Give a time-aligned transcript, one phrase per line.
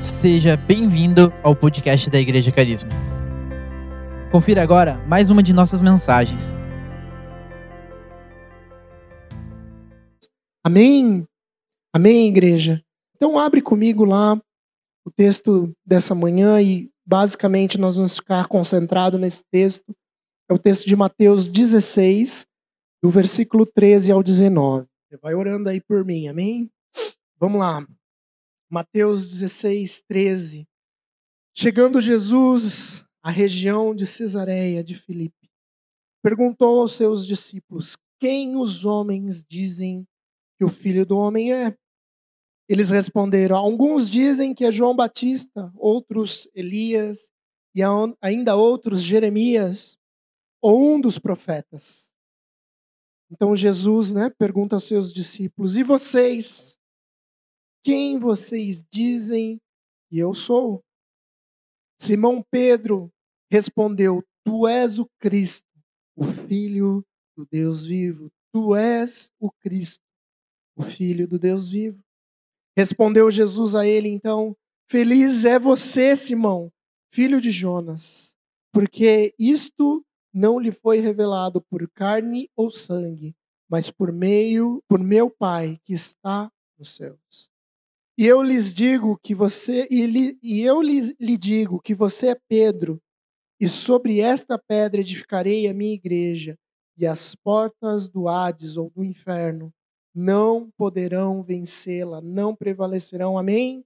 [0.00, 2.88] Seja bem-vindo ao podcast da Igreja Carisma.
[4.30, 6.54] Confira agora mais uma de nossas mensagens.
[10.62, 11.26] Amém?
[11.92, 12.80] Amém, igreja?
[13.16, 14.40] Então abre comigo lá
[15.04, 19.92] o texto dessa manhã e basicamente nós vamos ficar concentrados nesse texto.
[20.48, 22.46] É o texto de Mateus 16,
[23.02, 24.86] do versículo 13 ao 19.
[25.08, 26.70] Você vai orando aí por mim, amém?
[27.40, 27.84] Vamos lá.
[28.70, 30.68] Mateus 16, 13.
[31.56, 35.50] Chegando Jesus à região de Cesareia de Filipe,
[36.22, 40.06] perguntou aos seus discípulos: Quem os homens dizem
[40.58, 41.74] que o filho do homem é?
[42.68, 47.30] Eles responderam: Alguns dizem que é João Batista, outros Elias,
[47.74, 47.80] e
[48.20, 49.96] ainda outros Jeremias,
[50.60, 52.12] ou um dos profetas.
[53.30, 56.77] Então Jesus né, pergunta aos seus discípulos: E vocês?
[57.88, 59.58] Quem vocês dizem
[60.10, 60.84] que eu sou?
[61.98, 63.10] Simão Pedro
[63.50, 65.66] respondeu: Tu és o Cristo,
[66.14, 67.02] o Filho
[67.34, 68.30] do Deus vivo.
[68.52, 70.04] Tu és o Cristo,
[70.76, 71.98] o Filho do Deus vivo.
[72.76, 74.54] Respondeu Jesus a ele então:
[74.90, 76.70] Feliz é você, Simão,
[77.10, 78.36] filho de Jonas,
[78.70, 83.34] porque isto não lhe foi revelado por carne ou sangue,
[83.66, 87.50] mas por meio por meu Pai que está nos céus.
[88.18, 92.30] E eu lhes digo que você e, li, e eu lhe, lhe digo que você
[92.30, 93.00] é Pedro,
[93.60, 96.58] e sobre esta pedra edificarei a minha igreja,
[96.96, 99.72] e as portas do Hades ou do inferno
[100.12, 103.38] não poderão vencê-la, não prevalecerão.
[103.38, 103.84] Amém?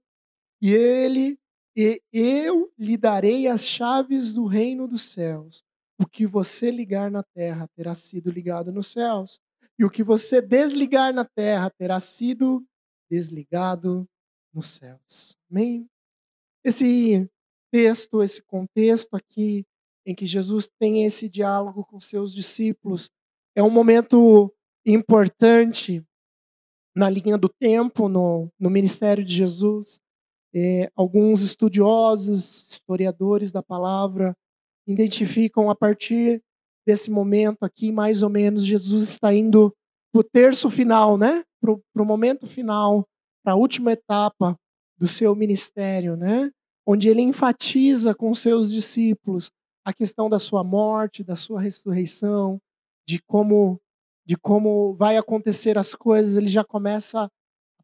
[0.59, 1.37] E ele
[1.75, 5.63] e eu lhe darei as chaves do reino dos céus.
[5.99, 9.39] O que você ligar na terra terá sido ligado nos céus,
[9.77, 12.65] e o que você desligar na terra terá sido
[13.11, 14.07] desligado
[14.53, 15.35] nos céus.
[15.49, 15.89] Amém?
[16.63, 17.29] Esse
[17.71, 19.65] texto, esse contexto aqui,
[20.05, 23.09] em que Jesus tem esse diálogo com seus discípulos,
[23.55, 24.53] é um momento
[24.85, 26.05] importante
[26.95, 29.99] na linha do tempo no, no ministério de Jesus.
[30.53, 34.37] É, alguns estudiosos, historiadores da palavra,
[34.85, 36.43] identificam a partir
[36.85, 39.73] desse momento aqui, mais ou menos, Jesus está indo
[40.11, 41.43] para o terço final, né?
[41.59, 43.07] Para o momento final
[43.43, 44.57] para a última etapa
[44.97, 46.51] do seu ministério, né?
[46.85, 49.49] Onde ele enfatiza com seus discípulos
[49.85, 52.59] a questão da sua morte, da sua ressurreição,
[53.07, 53.79] de como
[54.25, 57.29] de como vai acontecer as coisas, ele já começa a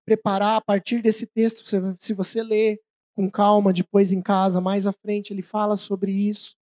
[0.05, 1.65] preparar a partir desse texto,
[1.99, 2.79] se você ler
[3.13, 6.55] com calma depois em casa, mais à frente ele fala sobre isso.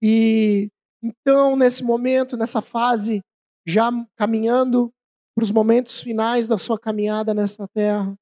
[0.00, 0.70] E
[1.02, 3.20] então, nesse momento, nessa fase,
[3.66, 4.90] já caminhando
[5.38, 8.18] para os momentos finais da sua caminhada nessa terra.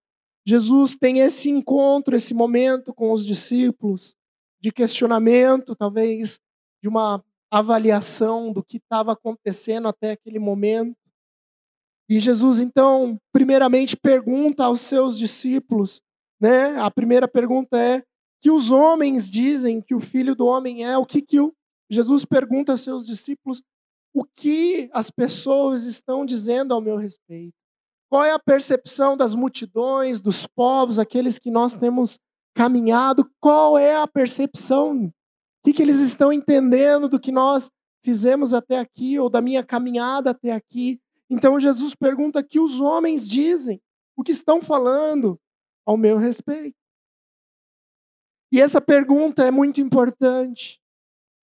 [0.47, 4.15] Jesus tem esse encontro, esse momento com os discípulos,
[4.61, 6.39] de questionamento, talvez
[6.83, 10.95] de uma avaliação do que estava acontecendo até aquele momento.
[12.07, 16.03] E Jesus, então, primeiramente pergunta aos seus discípulos,
[16.39, 16.79] né?
[16.79, 18.05] A primeira pergunta é:
[18.43, 20.99] que os homens dizem que o filho do homem é?
[20.99, 21.51] O que, que o...
[21.89, 23.63] Jesus pergunta aos seus discípulos
[24.17, 27.53] o que as pessoas estão dizendo ao meu respeito.
[28.09, 32.19] Qual é a percepção das multidões, dos povos, aqueles que nós temos
[32.55, 33.31] caminhado?
[33.39, 35.05] Qual é a percepção?
[35.05, 35.13] O
[35.63, 37.71] que, que eles estão entendendo do que nós
[38.03, 40.99] fizemos até aqui, ou da minha caminhada até aqui?
[41.29, 43.83] Então Jesus pergunta o que os homens dizem,
[44.17, 45.39] o que estão falando
[45.85, 46.79] ao meu respeito.
[48.51, 50.81] E essa pergunta é muito importante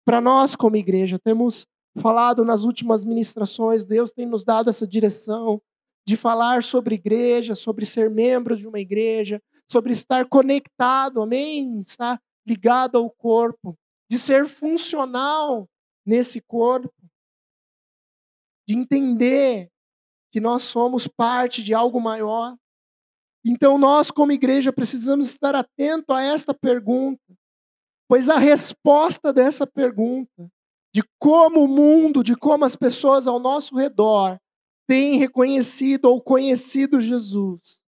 [0.03, 1.17] para nós como igreja.
[1.17, 1.65] Temos
[1.97, 5.61] falado nas últimas ministrações, Deus tem nos dado essa direção
[6.07, 11.81] de falar sobre igreja, sobre ser membro de uma igreja, sobre estar conectado, amém?
[11.81, 13.77] Estar ligado ao corpo,
[14.09, 15.67] de ser funcional
[16.05, 16.93] nesse corpo,
[18.65, 19.69] de entender
[20.31, 22.55] que nós somos parte de algo maior.
[23.45, 27.21] Então, nós, como igreja, precisamos estar atento a esta pergunta,
[28.07, 30.49] pois a resposta dessa pergunta
[30.97, 34.39] de como o mundo, de como as pessoas ao nosso redor
[34.87, 37.83] têm reconhecido ou conhecido Jesus,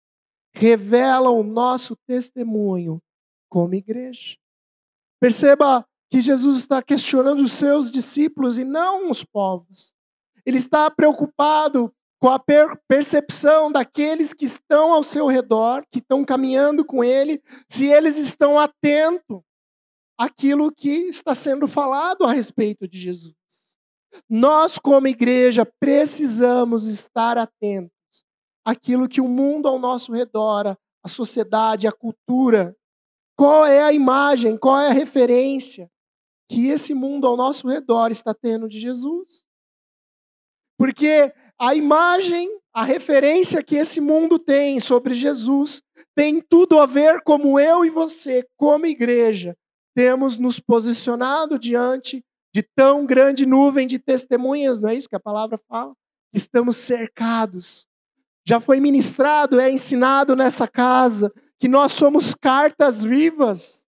[0.53, 3.01] revela o nosso testemunho
[3.49, 4.37] como igreja.
[5.19, 9.95] Perceba que Jesus está questionando os seus discípulos e não os povos.
[10.45, 11.91] Ele está preocupado
[12.21, 17.43] com a per percepção daqueles que estão ao seu redor, que estão caminhando com ele,
[17.71, 19.48] se eles estão atentos
[20.19, 23.35] aquilo que está sendo falado a respeito de Jesus.
[24.29, 27.93] Nós, como igreja, precisamos estar atentos
[28.65, 32.77] àquilo que o mundo ao nosso redor, a sociedade, a cultura,
[33.39, 35.89] Qual é a imagem, qual é a referência
[36.51, 39.45] que esse mundo ao nosso redor está tendo de Jesus?
[40.77, 45.81] Porque a imagem, a referência que esse mundo tem sobre Jesus
[46.17, 49.57] tem tudo a ver como eu e você, como igreja,
[49.99, 52.25] temos nos posicionado diante
[52.55, 55.93] de tão grande nuvem de testemunhas, não é isso que a palavra fala?
[56.33, 57.85] Estamos cercados.
[58.47, 63.85] Já foi ministrado, é ensinado nessa casa que nós somos cartas vivas.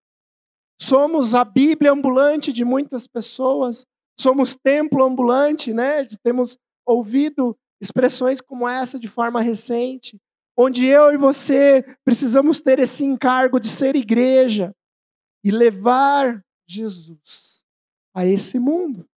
[0.83, 3.87] Somos a Bíblia ambulante de muitas pessoas,
[4.19, 6.05] somos templo ambulante, né?
[6.25, 10.21] Temos ouvido expressões como essa de forma recente,
[10.57, 14.75] onde eu e você precisamos ter esse encargo de ser igreja
[15.43, 17.65] e levar Jesus
[18.15, 19.09] a esse mundo.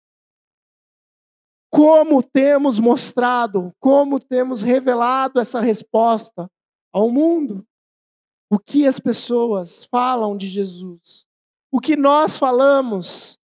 [1.69, 6.49] Como temos mostrado, como temos revelado essa resposta
[6.91, 7.65] ao mundo?
[8.49, 11.25] O que as pessoas falam de Jesus?
[11.71, 13.39] O que nós falamos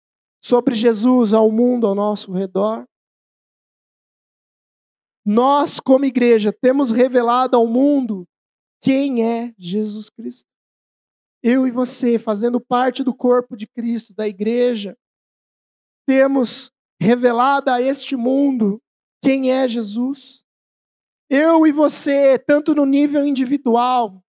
[0.44, 2.86] sobre Jesus ao mundo ao nosso redor?
[5.24, 8.26] Nós, como igreja, temos revelado ao mundo
[8.80, 10.48] quem é Jesus Cristo.
[11.48, 14.94] Eu e você, fazendo parte do corpo de Cristo, da igreja,
[16.06, 18.82] temos revelado a este mundo
[19.22, 20.44] quem é Jesus.
[21.30, 24.22] Eu e você, tanto no nível individual,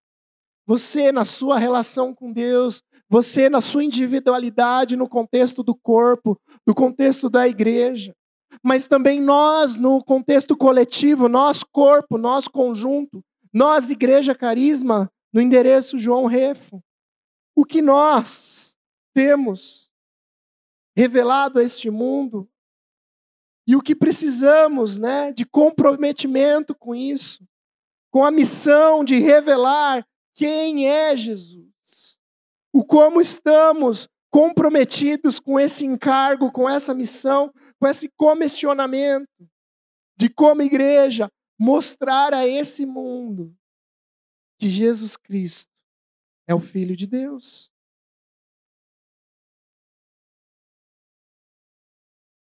[0.68, 6.76] você na sua relação com Deus, você na sua individualidade no contexto do corpo, no
[6.76, 8.14] contexto da igreja
[8.64, 13.22] mas também nós, no contexto coletivo, nós, corpo, nós, conjunto,
[13.54, 16.82] nós, Igreja Carisma, no endereço João Refo.
[17.58, 18.78] O que nós
[19.16, 19.90] temos
[20.96, 22.48] revelado a este mundo
[23.66, 27.44] e o que precisamos né, de comprometimento com isso,
[28.12, 32.20] com a missão de revelar quem é Jesus.
[32.72, 39.50] O como estamos comprometidos com esse encargo, com essa missão, com esse comissionamento
[40.16, 41.28] de como igreja
[41.58, 43.52] mostrar a esse mundo
[44.60, 45.77] que Jesus Cristo
[46.48, 47.72] é o Filho de Deus.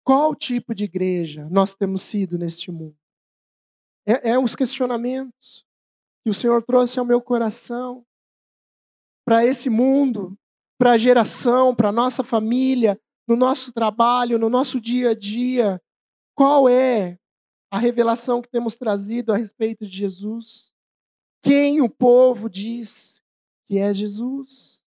[0.05, 2.97] Qual tipo de igreja nós temos sido neste mundo?
[4.07, 5.67] É, é os questionamentos
[6.23, 8.07] que o Senhor trouxe ao meu coração
[9.25, 10.39] para esse mundo,
[10.79, 15.83] para a geração, para a nossa família, no nosso trabalho, no nosso dia a dia,
[16.37, 17.19] qual é
[17.71, 20.73] a revelação que temos trazido a respeito de Jesus?
[21.43, 23.16] Quem o povo diz
[23.67, 24.83] que é Jesus?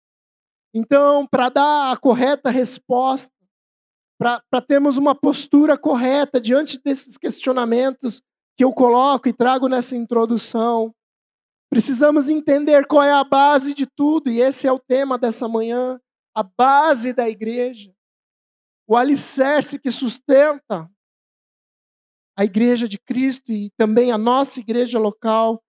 [0.73, 3.33] Então, para dar a correta resposta,
[4.17, 8.21] para termos uma postura correta diante desses questionamentos
[8.57, 10.93] que eu coloco e trago nessa introdução,
[11.69, 15.99] precisamos entender qual é a base de tudo, e esse é o tema dessa manhã
[16.35, 17.93] a base da igreja
[18.89, 20.91] o alicerce que sustenta
[22.35, 25.63] a igreja de Cristo e também a nossa igreja local.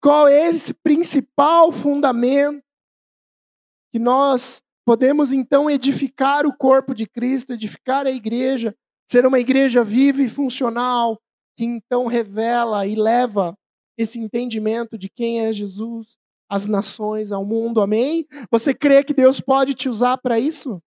[0.00, 2.62] Qual é esse principal fundamento
[3.92, 8.74] que nós podemos então edificar o corpo de Cristo, edificar a igreja,
[9.10, 11.20] ser uma igreja viva e funcional,
[11.56, 13.56] que então revela e leva
[13.98, 16.16] esse entendimento de quem é Jesus
[16.48, 17.80] às nações, ao mundo.
[17.80, 18.26] Amém?
[18.50, 20.80] Você crê que Deus pode te usar para isso?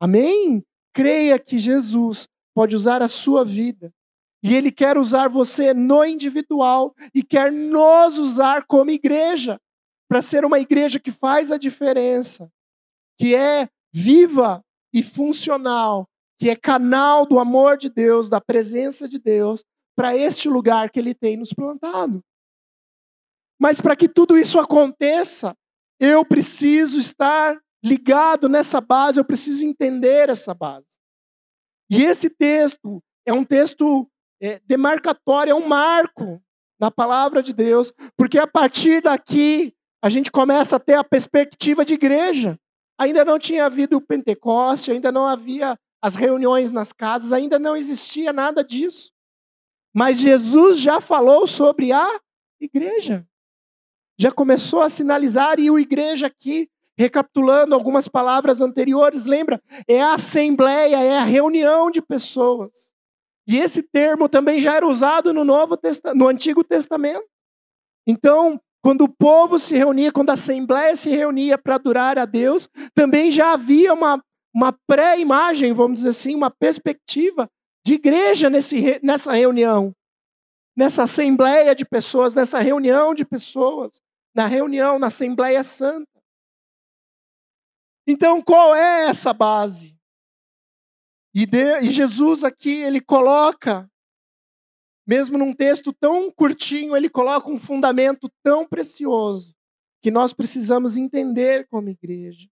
[0.00, 0.64] Amém?
[0.94, 3.92] Creia que Jesus pode usar a sua vida.
[4.42, 9.60] E Ele quer usar você no individual e quer nos usar como igreja,
[10.08, 12.50] para ser uma igreja que faz a diferença,
[13.18, 19.18] que é viva e funcional, que é canal do amor de Deus, da presença de
[19.18, 19.62] Deus,
[19.94, 22.24] para este lugar que Ele tem nos plantado.
[23.60, 25.54] Mas para que tudo isso aconteça,
[26.00, 30.98] eu preciso estar ligado nessa base, eu preciso entender essa base.
[31.90, 36.42] E esse texto é um texto é, demarcatório, é um marco
[36.78, 41.84] na palavra de Deus, porque a partir daqui a gente começa a ter a perspectiva
[41.84, 42.58] de igreja.
[42.98, 47.76] Ainda não tinha havido o Pentecoste, ainda não havia as reuniões nas casas, ainda não
[47.76, 49.12] existia nada disso.
[49.94, 52.20] Mas Jesus já falou sobre a
[52.58, 53.26] igreja.
[54.18, 56.70] Já começou a sinalizar, e o igreja aqui
[57.00, 59.58] Recapitulando algumas palavras anteriores, lembra?
[59.88, 62.92] É a assembleia, é a reunião de pessoas.
[63.50, 65.76] E esse termo também já era usado no Novo
[66.14, 67.26] no Antigo Testamento.
[68.06, 72.68] Então, quando o povo se reunia, quando a assembleia se reunia para adorar a Deus,
[72.94, 77.50] também já havia uma, uma pré-imagem, vamos dizer assim, uma perspectiva
[77.84, 79.92] de igreja nesse, nessa reunião,
[80.76, 84.00] nessa assembleia de pessoas, nessa reunião de pessoas,
[84.32, 86.06] na reunião, na Assembleia Santa.
[88.06, 89.98] Então, qual é essa base?
[91.34, 93.88] E, de, e Jesus aqui, ele coloca,
[95.06, 99.54] mesmo num texto tão curtinho, ele coloca um fundamento tão precioso
[100.02, 102.48] que nós precisamos entender como igreja.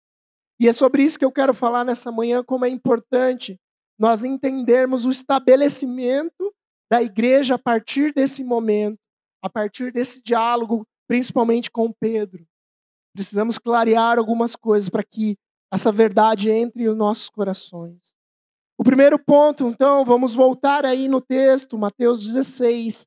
[0.60, 3.60] E é sobre isso que eu quero falar nessa manhã, como é importante
[3.98, 6.54] nós entendermos o estabelecimento
[6.90, 8.98] da igreja a partir desse momento,
[9.42, 12.46] a partir desse diálogo, principalmente com Pedro.
[13.12, 15.36] Precisamos clarear algumas coisas para que
[15.72, 18.14] essa verdade entre os nossos corações.
[18.82, 23.06] O primeiro ponto, então, vamos voltar aí no texto, Mateus 16,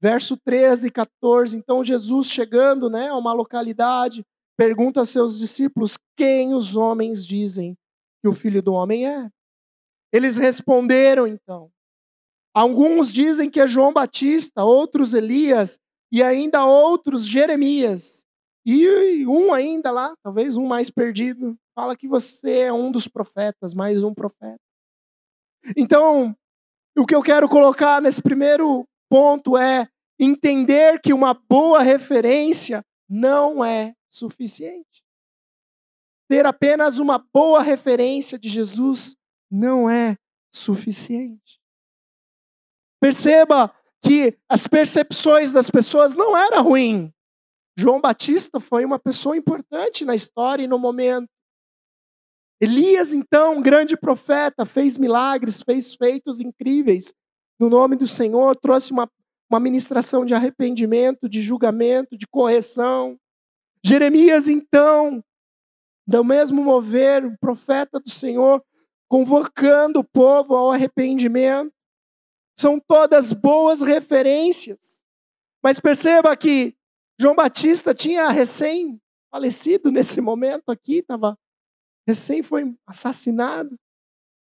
[0.00, 1.56] verso 13 e 14.
[1.56, 4.24] Então, Jesus chegando né, a uma localidade,
[4.56, 7.76] pergunta a seus discípulos quem os homens dizem
[8.22, 9.28] que o filho do homem é.
[10.12, 11.68] Eles responderam, então.
[12.54, 15.80] Alguns dizem que é João Batista, outros Elias
[16.12, 18.24] e ainda outros Jeremias.
[18.64, 23.74] E um ainda lá, talvez um mais perdido, fala que você é um dos profetas,
[23.74, 24.67] mais um profeta.
[25.76, 26.36] Então,
[26.96, 33.64] o que eu quero colocar nesse primeiro ponto é entender que uma boa referência não
[33.64, 35.04] é suficiente.
[36.28, 39.16] Ter apenas uma boa referência de Jesus
[39.50, 40.16] não é
[40.52, 41.60] suficiente.
[43.00, 47.10] Perceba que as percepções das pessoas não eram ruins.
[47.78, 51.28] João Batista foi uma pessoa importante na história e no momento.
[52.60, 57.14] Elias, então, um grande profeta, fez milagres, fez feitos incríveis
[57.58, 59.10] no nome do Senhor, trouxe uma,
[59.50, 63.18] uma ministração de arrependimento, de julgamento, de correção.
[63.84, 65.22] Jeremias, então,
[66.06, 68.62] do mesmo mover, profeta do Senhor,
[69.08, 71.72] convocando o povo ao arrependimento.
[72.58, 75.02] São todas boas referências.
[75.62, 76.74] Mas perceba que
[77.20, 79.00] João Batista tinha recém
[79.30, 81.38] falecido nesse momento aqui, estava
[82.08, 83.78] recém foi assassinado,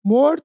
[0.04, 0.44] morto.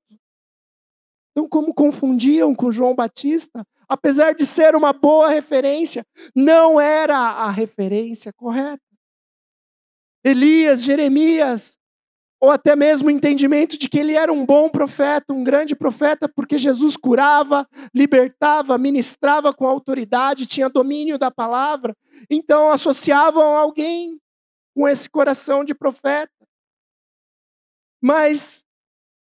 [1.31, 7.49] Então, como confundiam com João Batista, apesar de ser uma boa referência, não era a
[7.49, 8.83] referência correta.
[10.23, 11.79] Elias, Jeremias,
[12.39, 16.29] ou até mesmo o entendimento de que ele era um bom profeta, um grande profeta,
[16.29, 21.97] porque Jesus curava, libertava, ministrava com autoridade, tinha domínio da palavra.
[22.29, 24.19] Então associavam alguém
[24.75, 26.38] com esse coração de profeta.
[28.01, 28.65] Mas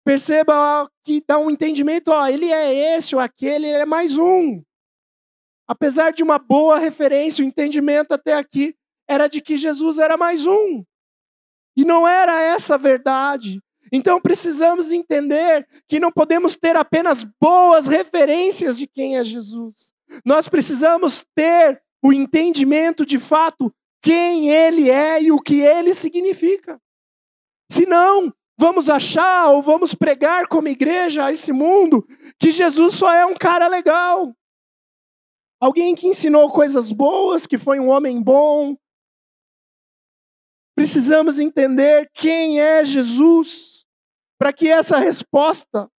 [0.03, 4.61] perceba que dá um entendimento, ó, ele é esse ou aquele, ele é mais um.
[5.67, 8.75] Apesar de uma boa referência, o entendimento até aqui
[9.07, 10.83] era de que Jesus era mais um.
[11.75, 13.61] E não era essa a verdade.
[13.91, 19.93] Então precisamos entender que não podemos ter apenas boas referências de quem é Jesus.
[20.25, 26.79] Nós precisamos ter o entendimento de fato quem ele é e o que ele significa.
[27.71, 32.05] Senão, vamos achar ou vamos pregar como igreja a esse mundo
[32.39, 34.35] que Jesus só é um cara legal.
[35.59, 38.75] Alguém que ensinou coisas boas, que foi um homem bom,
[40.77, 43.83] Precisamos entender quem é Jesus,
[44.39, 45.89] para que essa resposta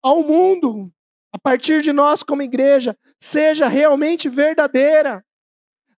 [0.00, 0.92] ao mundo,
[1.34, 5.26] a partir de nós como igreja, seja realmente verdadeira.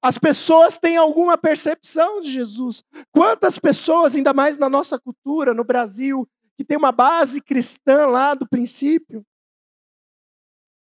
[0.03, 2.83] As pessoas têm alguma percepção de Jesus.
[3.13, 8.35] Quantas pessoas, ainda mais na nossa cultura, no Brasil, que tem uma base cristã lá
[8.35, 9.25] do princípio,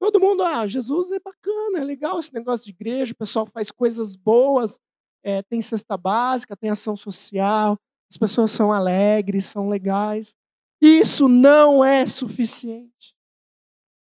[0.04, 3.70] Todo mundo, ah, Jesus é bacana, é legal esse negócio de igreja, o pessoal faz
[3.70, 4.78] coisas boas,
[5.22, 7.80] é, tem cesta básica, tem ação social,
[8.10, 10.36] as pessoas são alegres, são legais.
[10.78, 13.16] Isso não é suficiente.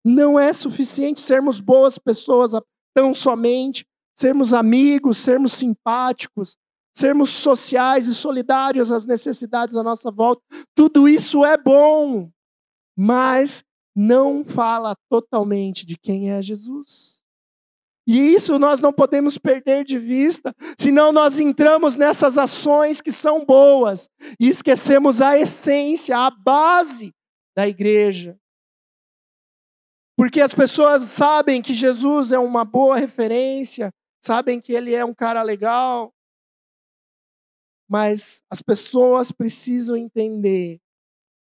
[0.03, 2.51] Não é suficiente sermos boas pessoas
[2.93, 6.57] tão somente, sermos amigos, sermos simpáticos,
[6.95, 10.41] sermos sociais e solidários às necessidades à nossa volta.
[10.75, 12.29] Tudo isso é bom,
[12.95, 13.63] mas
[13.95, 17.21] não fala totalmente de quem é Jesus.
[18.05, 23.45] E isso nós não podemos perder de vista, senão nós entramos nessas ações que são
[23.45, 27.13] boas e esquecemos a essência, a base
[27.55, 28.37] da igreja.
[30.17, 33.91] Porque as pessoas sabem que Jesus é uma boa referência,
[34.23, 36.13] sabem que ele é um cara legal,
[37.89, 40.79] mas as pessoas precisam entender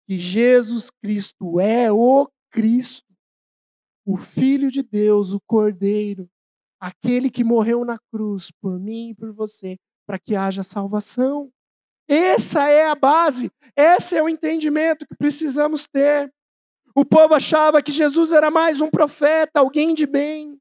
[0.06, 3.06] que Jesus Cristo é o Cristo,
[4.04, 6.28] o Filho de Deus, o Cordeiro,
[6.80, 11.52] aquele que morreu na cruz por mim e por você, para que haja salvação.
[12.08, 16.32] Essa é a base, esse é o entendimento que precisamos ter.
[16.96, 20.58] O povo achava que Jesus era mais um profeta, alguém de bem.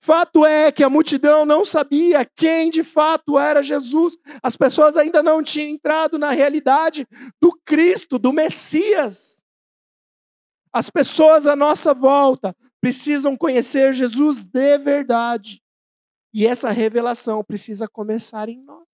[0.00, 4.16] Fato é que a multidão não sabia quem de fato era Jesus.
[4.42, 7.06] As pessoas ainda não tinham entrado na realidade
[7.40, 9.42] do Cristo, do Messias.
[10.72, 15.62] As pessoas à nossa volta precisam conhecer Jesus de verdade.
[16.32, 18.84] E essa revelação precisa começar em nós.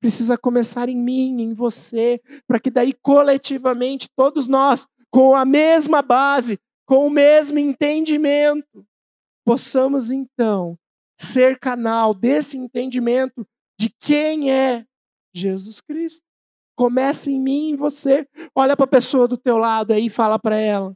[0.00, 6.02] Precisa começar em mim, em você, para que daí coletivamente todos nós, com a mesma
[6.02, 8.86] base, com o mesmo entendimento,
[9.46, 10.76] possamos então
[11.16, 13.46] ser canal desse entendimento
[13.78, 14.84] de quem é
[15.32, 16.26] Jesus Cristo.
[16.76, 18.28] Começa em mim e em você.
[18.54, 20.92] Olha para a pessoa do teu lado aí e fala para ela.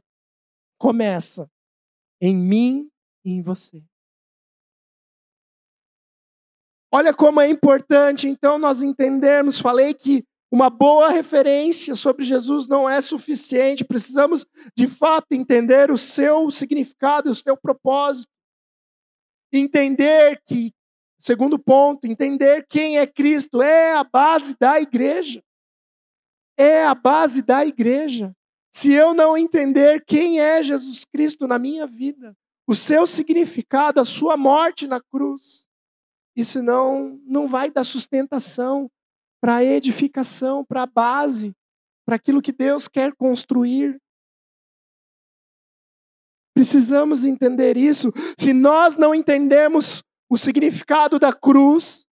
[0.77, 1.49] Começa
[2.21, 2.89] em mim
[3.23, 3.81] e em você.
[6.93, 12.89] Olha como é importante então nós entendermos, falei que uma boa referência sobre Jesus não
[12.89, 18.30] é suficiente, precisamos de fato entender o seu significado, o seu propósito.
[19.51, 20.73] Entender que,
[21.19, 25.43] segundo ponto, entender quem é Cristo é a base da igreja.
[26.57, 28.35] É a base da igreja.
[28.73, 34.05] Se eu não entender quem é Jesus Cristo na minha vida, o seu significado, a
[34.05, 35.67] sua morte na cruz,
[36.35, 38.89] isso não, não vai dar sustentação
[39.41, 41.53] para a edificação, para a base,
[42.05, 43.99] para aquilo que Deus quer construir.
[46.53, 48.11] Precisamos entender isso.
[48.37, 52.05] Se nós não entendermos o significado da cruz,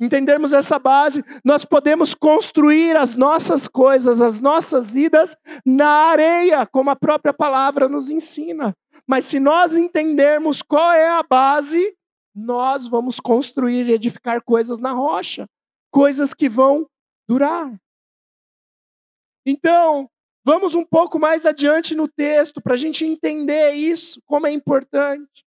[0.00, 6.90] entendermos essa base, nós podemos construir as nossas coisas, as nossas vidas na areia, como
[6.90, 8.74] a própria palavra nos ensina.
[9.06, 11.94] Mas se nós entendermos qual é a base,
[12.34, 15.46] nós vamos construir e edificar coisas na rocha,
[15.90, 16.86] coisas que vão
[17.28, 17.74] durar.
[19.44, 20.08] Então,
[20.44, 25.44] Vamos um pouco mais adiante no texto para a gente entender isso, como é importante.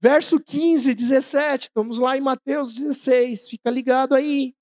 [0.00, 4.54] Verso 15, 17, estamos lá em Mateus 16, fica ligado aí.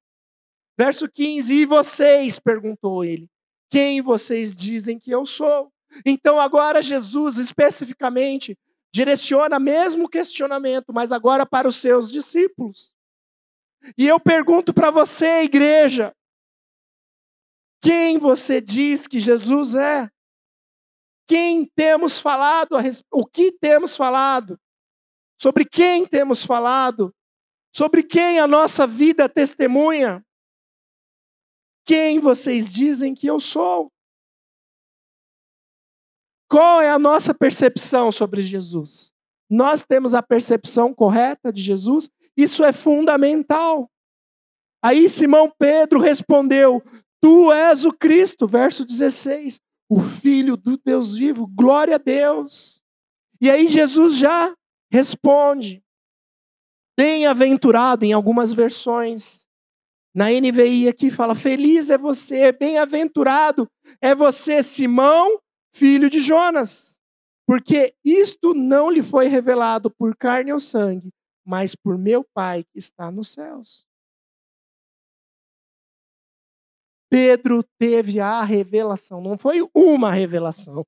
[0.76, 2.38] Verso 15, e vocês?
[2.40, 3.28] perguntou ele.
[3.70, 5.72] Quem vocês dizem que eu sou?
[6.04, 8.58] Então agora Jesus especificamente
[8.92, 12.94] direciona mesmo questionamento, mas agora para os seus discípulos.
[13.96, 16.12] E eu pergunto para você, igreja,
[17.80, 20.10] quem você diz que Jesus é?
[21.26, 22.76] Quem temos falado,
[23.12, 24.58] o que temos falado?
[25.40, 27.14] Sobre quem temos falado?
[27.72, 30.24] Sobre quem a nossa vida testemunha?
[31.84, 33.92] Quem vocês dizem que eu sou?
[36.50, 39.12] Qual é a nossa percepção sobre Jesus?
[39.50, 42.10] Nós temos a percepção correta de Jesus?
[42.36, 43.90] Isso é fundamental.
[44.82, 46.82] Aí Simão Pedro respondeu:
[47.20, 52.80] Tu és o Cristo, verso 16, o Filho do Deus vivo, glória a Deus.
[53.40, 54.54] E aí Jesus já
[54.90, 55.82] responde.
[56.96, 59.46] Bem-aventurado em algumas versões.
[60.14, 63.68] Na NVI aqui fala: Feliz é você, bem-aventurado
[64.00, 65.40] é você, Simão,
[65.72, 66.98] filho de Jonas,
[67.46, 71.10] porque isto não lhe foi revelado por carne ou sangue,
[71.46, 73.87] mas por meu Pai que está nos céus.
[77.10, 80.84] Pedro teve a revelação, não foi uma revelação.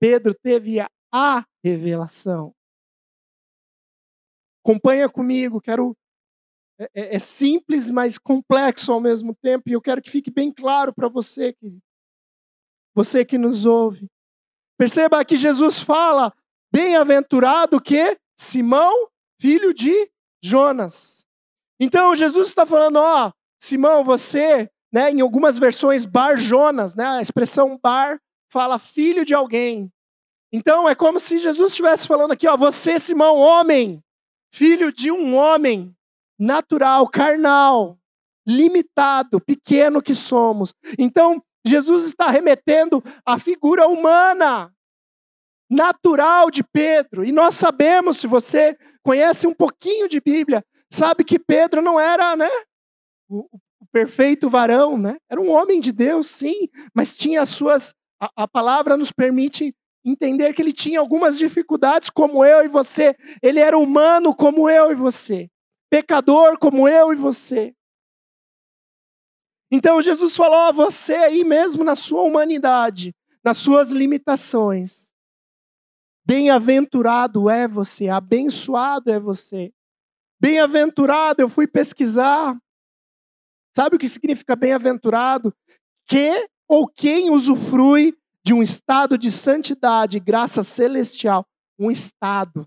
[0.00, 0.78] Pedro teve
[1.12, 2.52] a revelação.
[4.64, 5.96] Acompanha comigo, quero.
[6.78, 10.52] É, é, é, simples, mas complexo ao mesmo tempo, e eu quero que fique bem
[10.52, 11.80] claro para você, querido.
[12.94, 14.06] Você que nos ouve.
[14.76, 16.32] Perceba que Jesus fala:
[16.72, 19.08] bem-aventurado que Simão,
[19.40, 20.10] filho de
[20.42, 21.24] Jonas.
[21.80, 27.22] Então Jesus está falando: ó, Simão, você né, em algumas versões, Bar Jonas, né, a
[27.22, 29.92] expressão Bar fala filho de alguém.
[30.52, 34.02] Então é como se Jesus estivesse falando aqui, ó, você, Simão, homem,
[34.52, 35.94] filho de um homem
[36.38, 37.98] natural, carnal,
[38.46, 40.72] limitado, pequeno que somos.
[40.98, 44.72] Então Jesus está remetendo à figura humana,
[45.68, 47.24] natural de Pedro.
[47.24, 52.36] E nós sabemos, se você conhece um pouquinho de Bíblia, sabe que Pedro não era,
[52.36, 52.48] né,
[53.28, 53.48] o
[53.96, 55.16] perfeito varão, né?
[55.26, 57.94] Era um homem de Deus, sim, mas tinha as suas.
[58.20, 63.16] A, a, palavra nos permite entender que ele tinha algumas dificuldades, como eu e você.
[63.42, 65.48] Ele era humano, como eu e você.
[65.88, 67.74] Pecador, como eu e você.
[69.72, 75.10] Então Jesus falou a você aí mesmo na sua humanidade, nas suas limitações.
[76.26, 79.72] Bem-aventurado é você, abençoado é você.
[80.38, 82.60] Bem-aventurado, eu fui pesquisar
[83.76, 85.54] Sabe o que significa bem-aventurado?
[86.06, 91.46] Que ou quem usufrui de um estado de santidade, graça celestial,
[91.78, 92.66] um estado.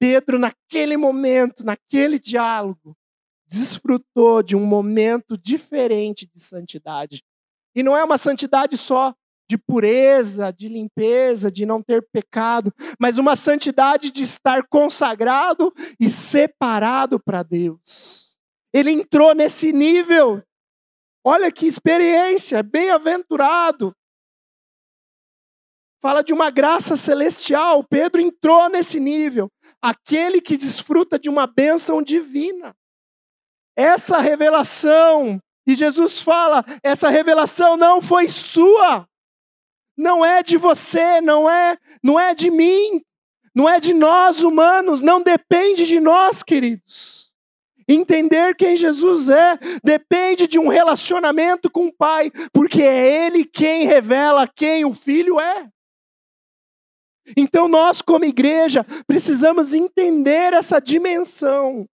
[0.00, 2.96] Pedro, naquele momento, naquele diálogo,
[3.46, 7.22] desfrutou de um momento diferente de santidade.
[7.72, 9.14] E não é uma santidade só
[9.48, 16.10] de pureza, de limpeza, de não ter pecado, mas uma santidade de estar consagrado e
[16.10, 18.31] separado para Deus.
[18.72, 20.42] Ele entrou nesse nível.
[21.24, 23.94] Olha que experiência, bem-aventurado.
[26.00, 27.84] Fala de uma graça celestial.
[27.84, 29.48] Pedro entrou nesse nível.
[29.80, 32.74] Aquele que desfruta de uma bênção divina.
[33.76, 39.08] Essa revelação, e Jesus fala: essa revelação não foi sua,
[39.96, 43.00] não é de você, não é, não é de mim,
[43.54, 47.21] não é de nós humanos, não depende de nós, queridos.
[47.92, 53.86] Entender quem Jesus é depende de um relacionamento com o Pai, porque é Ele quem
[53.86, 55.68] revela quem o Filho é.
[57.36, 61.86] Então nós, como igreja, precisamos entender essa dimensão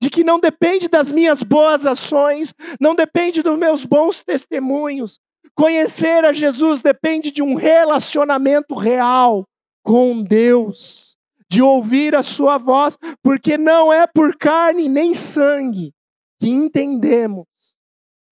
[0.00, 5.18] de que não depende das minhas boas ações, não depende dos meus bons testemunhos.
[5.54, 9.44] Conhecer a Jesus depende de um relacionamento real
[9.84, 11.11] com Deus,
[11.52, 15.92] de ouvir a Sua voz, porque não é por carne nem sangue
[16.40, 17.46] que entendemos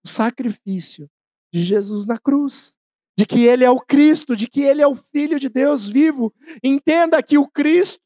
[0.03, 1.07] o sacrifício
[1.53, 2.79] de Jesus na cruz,
[3.19, 6.33] de que Ele é o Cristo, de que Ele é o Filho de Deus vivo.
[6.65, 8.01] Entenda que o Cristo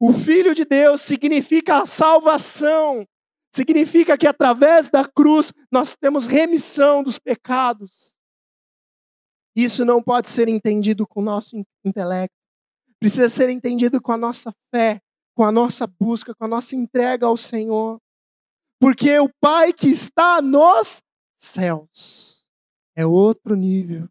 [0.00, 3.06] o Filho de Deus significa a salvação,
[3.52, 8.16] significa que através da cruz nós temos remissão dos pecados.
[9.54, 12.37] Isso não pode ser entendido com o nosso intelecto,
[13.00, 15.00] precisa ser entendido com a nossa fé,
[15.34, 18.00] com a nossa busca, com a nossa entrega ao Senhor.
[18.80, 21.02] Porque o Pai que está nos
[21.36, 22.44] céus
[22.96, 24.08] é outro nível.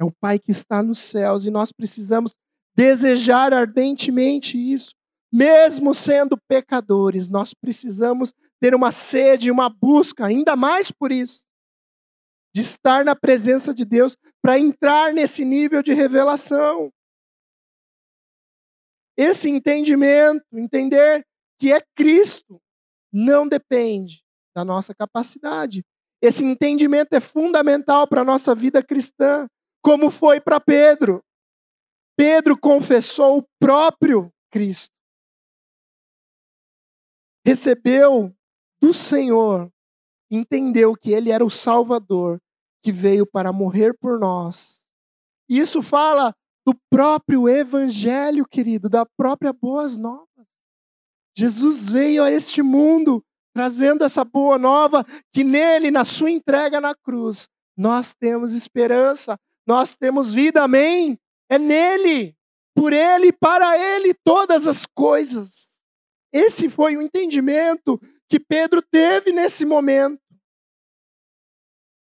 [0.00, 2.34] É o Pai que está nos céus e nós precisamos
[2.74, 4.94] desejar ardentemente isso.
[5.32, 11.46] Mesmo sendo pecadores, nós precisamos ter uma sede, uma busca, ainda mais por isso,
[12.54, 16.92] de estar na presença de Deus para entrar nesse nível de revelação.
[19.20, 21.26] Esse entendimento, entender
[21.58, 22.60] que é Cristo,
[23.12, 24.22] não depende
[24.54, 25.84] da nossa capacidade.
[26.22, 29.46] Esse entendimento é fundamental para a nossa vida cristã,
[29.82, 31.22] como foi para Pedro.
[32.16, 35.00] Pedro confessou o próprio Cristo
[37.44, 38.34] recebeu
[38.80, 39.70] do Senhor,
[40.30, 42.40] entendeu que ele era o Salvador
[42.82, 44.86] que veio para morrer por nós.
[45.48, 46.34] Isso fala
[46.66, 50.28] do próprio Evangelho, querido, da própria Boas Novas.
[51.36, 56.94] Jesus veio a este mundo trazendo essa boa nova que nele, na sua entrega na
[56.94, 61.18] cruz, nós temos esperança, nós temos vida, amém?
[61.48, 62.36] É nele,
[62.74, 65.80] por ele, para ele, todas as coisas.
[66.32, 70.20] Esse foi o entendimento que Pedro teve nesse momento.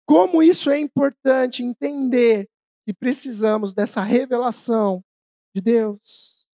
[0.05, 2.49] Como isso é importante entender
[2.87, 5.05] que precisamos dessa revelação
[5.55, 6.47] de Deus.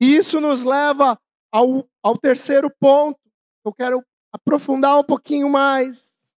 [0.00, 1.20] E isso nos leva
[1.52, 3.20] ao, ao terceiro ponto.
[3.64, 6.34] Eu quero aprofundar um pouquinho mais.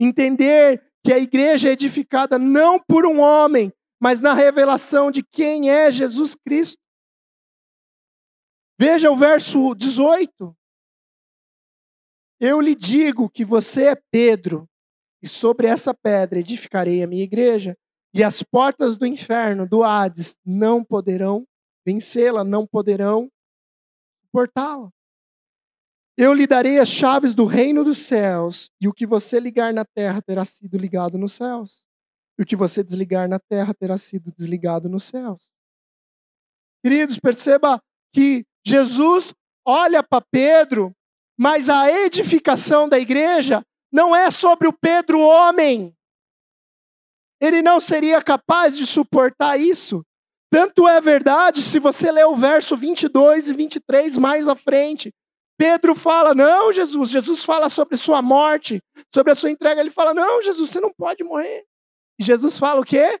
[0.00, 5.70] Entender que a igreja é edificada não por um homem, mas na revelação de quem
[5.70, 6.80] é Jesus Cristo.
[8.78, 10.56] Veja o verso 18.
[12.38, 14.68] Eu lhe digo que você é Pedro,
[15.26, 17.76] e sobre essa pedra edificarei a minha igreja,
[18.14, 21.44] e as portas do inferno, do Hades, não poderão
[21.84, 23.28] vencê-la, não poderão
[24.22, 24.88] suportá-la.
[26.16, 29.84] Eu lhe darei as chaves do reino dos céus, e o que você ligar na
[29.84, 31.84] terra terá sido ligado nos céus,
[32.38, 35.50] e o que você desligar na terra terá sido desligado nos céus.
[36.84, 37.82] Queridos, perceba
[38.14, 39.34] que Jesus
[39.66, 40.94] olha para Pedro,
[41.36, 43.62] mas a edificação da igreja
[43.92, 45.94] não é sobre o Pedro homem.
[47.40, 50.04] Ele não seria capaz de suportar isso.
[50.50, 55.12] Tanto é verdade, se você ler o verso 22 e 23 mais à frente,
[55.58, 57.10] Pedro fala: Não, Jesus.
[57.10, 58.80] Jesus fala sobre sua morte,
[59.12, 59.80] sobre a sua entrega.
[59.80, 61.64] Ele fala: Não, Jesus, você não pode morrer.
[62.18, 63.20] E Jesus fala o quê?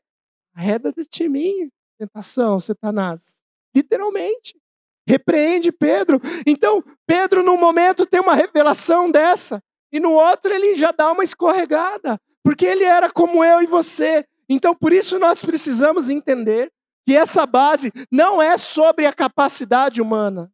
[0.54, 3.42] Arreda de mim, tentação, Satanás.
[3.74, 4.58] Literalmente
[5.06, 6.20] repreende Pedro.
[6.46, 9.62] Então, Pedro, num momento, tem uma revelação dessa,
[9.96, 14.26] e no outro, ele já dá uma escorregada, porque ele era como eu e você.
[14.46, 16.70] Então, por isso, nós precisamos entender
[17.06, 20.52] que essa base não é sobre a capacidade humana,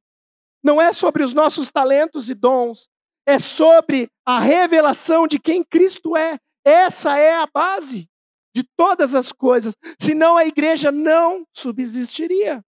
[0.63, 2.89] não é sobre os nossos talentos e dons,
[3.27, 6.39] é sobre a revelação de quem Cristo é.
[6.65, 8.09] Essa é a base
[8.55, 12.65] de todas as coisas, senão a igreja não subsistiria.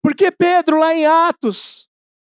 [0.00, 1.88] Porque Pedro, lá em Atos,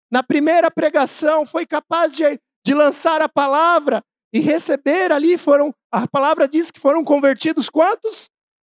[0.09, 2.23] na primeira pregação, foi capaz de,
[2.65, 8.29] de lançar a palavra e receber ali foram, a palavra diz que foram convertidos quantos?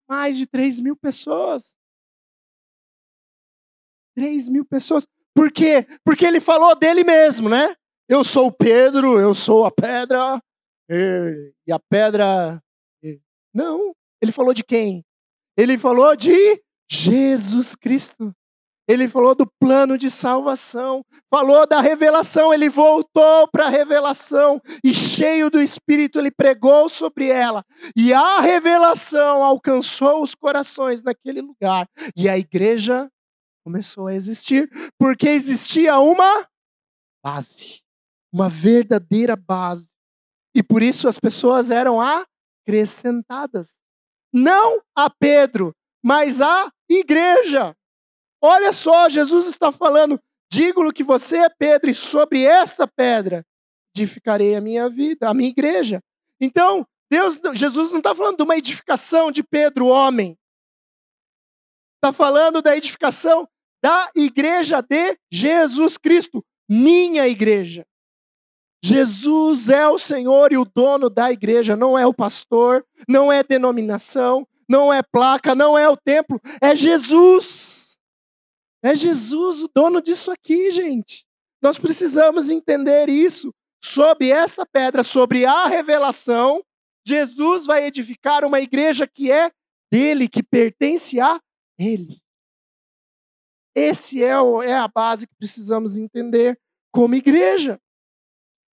[0.09, 1.75] Mais de 3 mil pessoas.
[4.15, 5.07] 3 mil pessoas.
[5.33, 5.85] Por quê?
[6.03, 7.75] Porque ele falou dele mesmo, né?
[8.09, 10.41] Eu sou Pedro, eu sou a pedra,
[10.89, 12.61] e a pedra.
[13.53, 15.05] Não, ele falou de quem?
[15.57, 18.35] Ele falou de Jesus Cristo.
[18.87, 24.93] Ele falou do plano de salvação, falou da revelação, ele voltou para a revelação e
[24.93, 27.63] cheio do Espírito ele pregou sobre ela.
[27.95, 31.87] E a revelação alcançou os corações naquele lugar.
[32.15, 33.09] E a igreja
[33.63, 36.47] começou a existir porque existia uma
[37.23, 37.81] base,
[38.33, 39.91] uma verdadeira base.
[40.55, 43.79] E por isso as pessoas eram acrescentadas.
[44.33, 47.75] Não a Pedro, mas a igreja.
[48.41, 50.19] Olha só, Jesus está falando:
[50.51, 53.45] digo-lhe que você é Pedro, e sobre esta pedra
[53.95, 56.01] edificarei a minha vida, a minha igreja.
[56.39, 60.37] Então, Deus, Jesus não está falando de uma edificação de Pedro, homem.
[61.97, 63.47] Está falando da edificação
[63.83, 67.85] da igreja de Jesus Cristo, minha igreja.
[68.83, 73.43] Jesus é o Senhor e o dono da igreja, não é o pastor, não é
[73.43, 77.90] denominação, não é placa, não é o templo, é Jesus.
[78.83, 81.25] É Jesus o dono disso aqui, gente.
[81.61, 83.53] Nós precisamos entender isso.
[83.83, 86.63] Sobre essa pedra, sobre a revelação,
[87.05, 89.51] Jesus vai edificar uma igreja que é
[89.91, 91.41] dele, que pertence a
[91.79, 92.21] ele.
[93.75, 96.59] Esse é, o, é a base que precisamos entender
[96.91, 97.79] como igreja.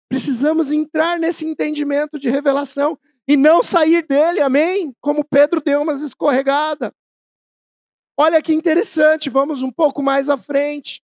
[0.10, 4.93] Precisamos entrar nesse entendimento de revelação e não sair dele, amém?
[5.02, 6.91] Como Pedro deu umas escorregadas.
[8.19, 11.03] Olha que interessante, vamos um pouco mais à frente.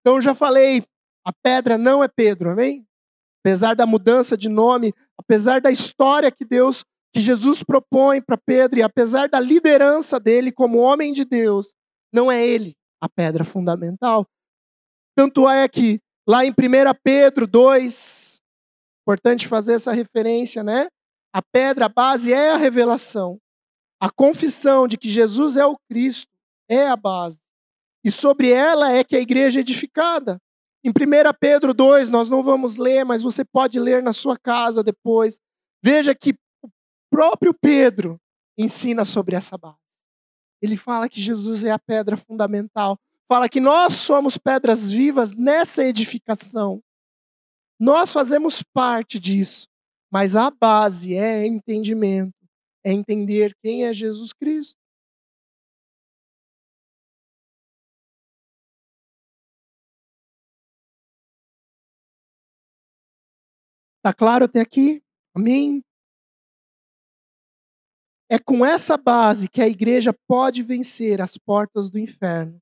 [0.00, 0.84] Então já falei,
[1.26, 2.86] a pedra não é Pedro, amém?
[3.44, 8.78] Apesar da mudança de nome, apesar da história que Deus, que Jesus propõe para Pedro
[8.78, 11.74] e apesar da liderança dele como homem de Deus,
[12.12, 14.26] não é ele a pedra fundamental.
[15.16, 16.54] Tanto é que lá em 1
[17.02, 18.40] Pedro 2,
[19.02, 20.88] importante fazer essa referência, né?
[21.34, 23.40] A pedra, a base é a revelação.
[24.00, 26.26] A confissão de que Jesus é o Cristo
[26.68, 27.38] é a base.
[28.02, 30.40] E sobre ela é que a igreja é edificada.
[30.82, 30.92] Em 1
[31.38, 35.38] Pedro 2, nós não vamos ler, mas você pode ler na sua casa depois.
[35.82, 36.70] Veja que o
[37.10, 38.18] próprio Pedro
[38.56, 39.76] ensina sobre essa base.
[40.62, 42.98] Ele fala que Jesus é a pedra fundamental.
[43.28, 46.82] Fala que nós somos pedras vivas nessa edificação.
[47.78, 49.68] Nós fazemos parte disso.
[50.10, 52.39] Mas a base é entendimento
[52.84, 54.80] é entender quem é Jesus Cristo.
[63.98, 65.02] Está claro até aqui?
[65.34, 65.84] Amém?
[68.30, 72.58] É com essa base que a igreja pode vencer as portas do inferno,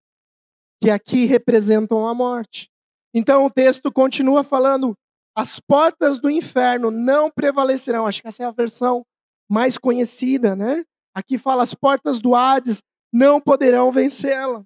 [0.82, 2.68] que aqui representam a morte.
[3.14, 4.96] Então o texto continua falando:
[5.36, 8.06] as portas do inferno não prevalecerão.
[8.06, 9.04] Acho que essa é a versão
[9.48, 10.84] mais conhecida, né?
[11.14, 12.82] Aqui fala as portas do Hades
[13.12, 14.62] não poderão vencê-la.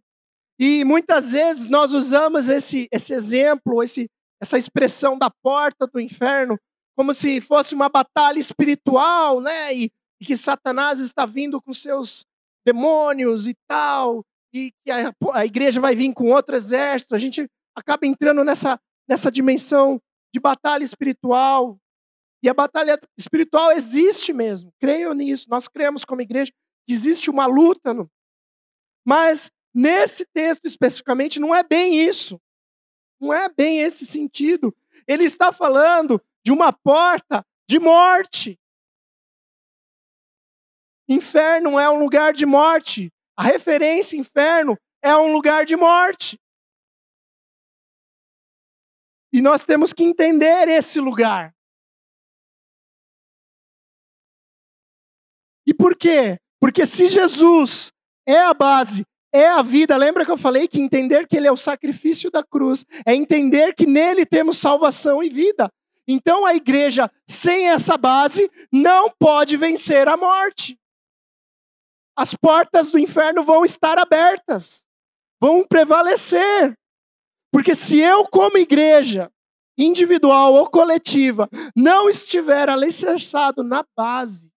[0.58, 4.08] E muitas vezes nós usamos esse, esse exemplo, esse,
[4.40, 6.58] essa expressão da porta do inferno,
[6.96, 9.74] como se fosse uma batalha espiritual, né?
[9.74, 9.90] E,
[10.20, 12.24] e que Satanás está vindo com seus
[12.64, 17.14] demônios e tal, e que a, a igreja vai vir com outro exército.
[17.14, 20.00] A gente acaba entrando nessa, nessa dimensão
[20.32, 21.76] de batalha espiritual.
[22.42, 24.72] E a batalha espiritual existe mesmo.
[24.80, 25.48] Creio nisso.
[25.48, 26.52] Nós cremos como igreja
[26.86, 27.94] que existe uma luta.
[27.94, 28.10] No...
[29.04, 32.40] Mas nesse texto especificamente não é bem isso.
[33.20, 34.74] Não é bem esse sentido.
[35.06, 38.58] Ele está falando de uma porta de morte.
[41.08, 43.12] Inferno é um lugar de morte.
[43.36, 46.40] A referência inferno é um lugar de morte.
[49.32, 51.54] E nós temos que entender esse lugar.
[55.66, 56.38] E por quê?
[56.60, 57.92] Porque se Jesus
[58.26, 61.52] é a base, é a vida, lembra que eu falei que entender que Ele é
[61.52, 65.70] o sacrifício da cruz, é entender que nele temos salvação e vida.
[66.06, 70.78] Então a igreja, sem essa base, não pode vencer a morte.
[72.14, 74.84] As portas do inferno vão estar abertas,
[75.40, 76.74] vão prevalecer.
[77.50, 79.30] Porque se eu, como igreja,
[79.78, 84.51] individual ou coletiva, não estiver alicerçado na base,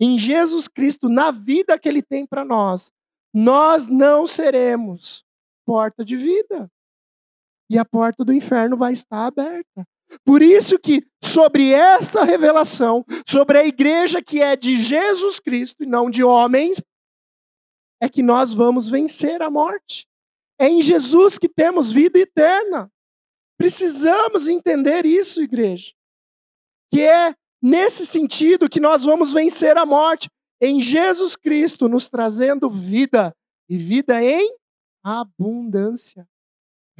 [0.00, 2.90] em Jesus Cristo, na vida que Ele tem para nós,
[3.34, 5.24] nós não seremos
[5.66, 6.70] porta de vida.
[7.70, 9.86] E a porta do inferno vai estar aberta.
[10.24, 15.86] Por isso que sobre esta revelação, sobre a igreja que é de Jesus Cristo e
[15.86, 16.82] não de homens,
[18.00, 20.08] é que nós vamos vencer a morte.
[20.58, 22.90] É em Jesus que temos vida eterna.
[23.56, 25.92] Precisamos entender isso, igreja.
[26.92, 30.28] Que é nesse sentido que nós vamos vencer a morte,
[30.60, 33.34] em Jesus Cristo, nos trazendo vida
[33.68, 34.56] e vida em
[35.02, 36.28] abundância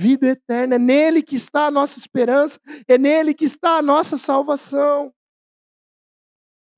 [0.00, 0.76] vida eterna.
[0.76, 5.14] É nele que está a nossa esperança, é nele que está a nossa salvação.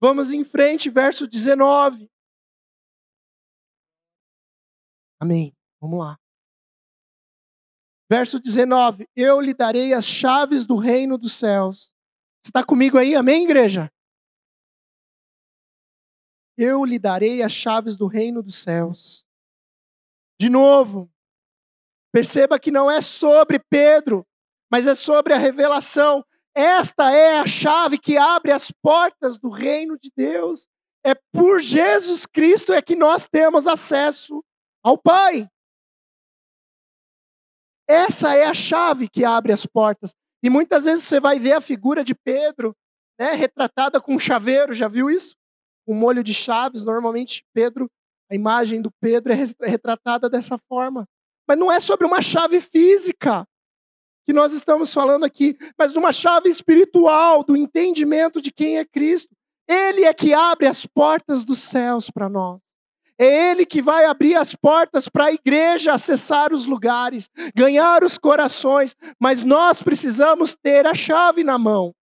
[0.01, 2.11] Vamos em frente, verso 19.
[5.21, 5.55] Amém.
[5.81, 6.19] Vamos lá.
[8.11, 11.92] Verso 19: Eu lhe darei as chaves do reino dos céus.
[12.43, 13.15] Você está comigo aí?
[13.15, 13.91] Amém, igreja?
[16.57, 19.25] Eu lhe darei as chaves do reino dos céus.
[20.39, 21.13] De novo,
[22.13, 24.27] Perceba que não é sobre Pedro,
[24.71, 26.23] mas é sobre a revelação.
[26.55, 30.69] Esta é a chave que abre as portas do reino de Deus.
[31.03, 34.45] É por Jesus Cristo é que nós temos acesso
[34.85, 35.49] ao Pai.
[37.89, 40.15] Essa é a chave que abre as portas.
[40.43, 42.75] E muitas vezes você vai ver a figura de Pedro,
[43.19, 45.37] né, retratada com um chaveiro, já viu isso?
[45.87, 46.85] Um molho de chaves.
[46.85, 47.89] Normalmente, Pedro,
[48.31, 51.07] a imagem do Pedro é retratada dessa forma.
[51.47, 53.47] Mas não é sobre uma chave física
[54.25, 58.85] que nós estamos falando aqui, mas de uma chave espiritual, do entendimento de quem é
[58.85, 59.35] Cristo.
[59.69, 62.61] Ele é que abre as portas dos céus para nós.
[63.23, 68.19] É Ele que vai abrir as portas para a igreja acessar os lugares, ganhar os
[68.19, 71.95] corações, mas nós precisamos ter a chave na mão.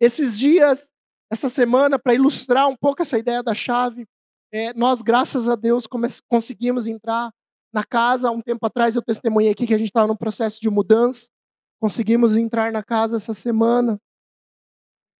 [0.00, 0.92] Esses dias,
[1.30, 4.04] essa semana, para ilustrar um pouco essa ideia da chave,
[4.52, 5.86] é, nós, graças a Deus,
[6.28, 7.32] conseguimos entrar
[7.72, 8.28] na casa.
[8.32, 11.28] Um tempo atrás eu testemunhei aqui que a gente estava num processo de mudança.
[11.80, 14.00] Conseguimos entrar na casa essa semana.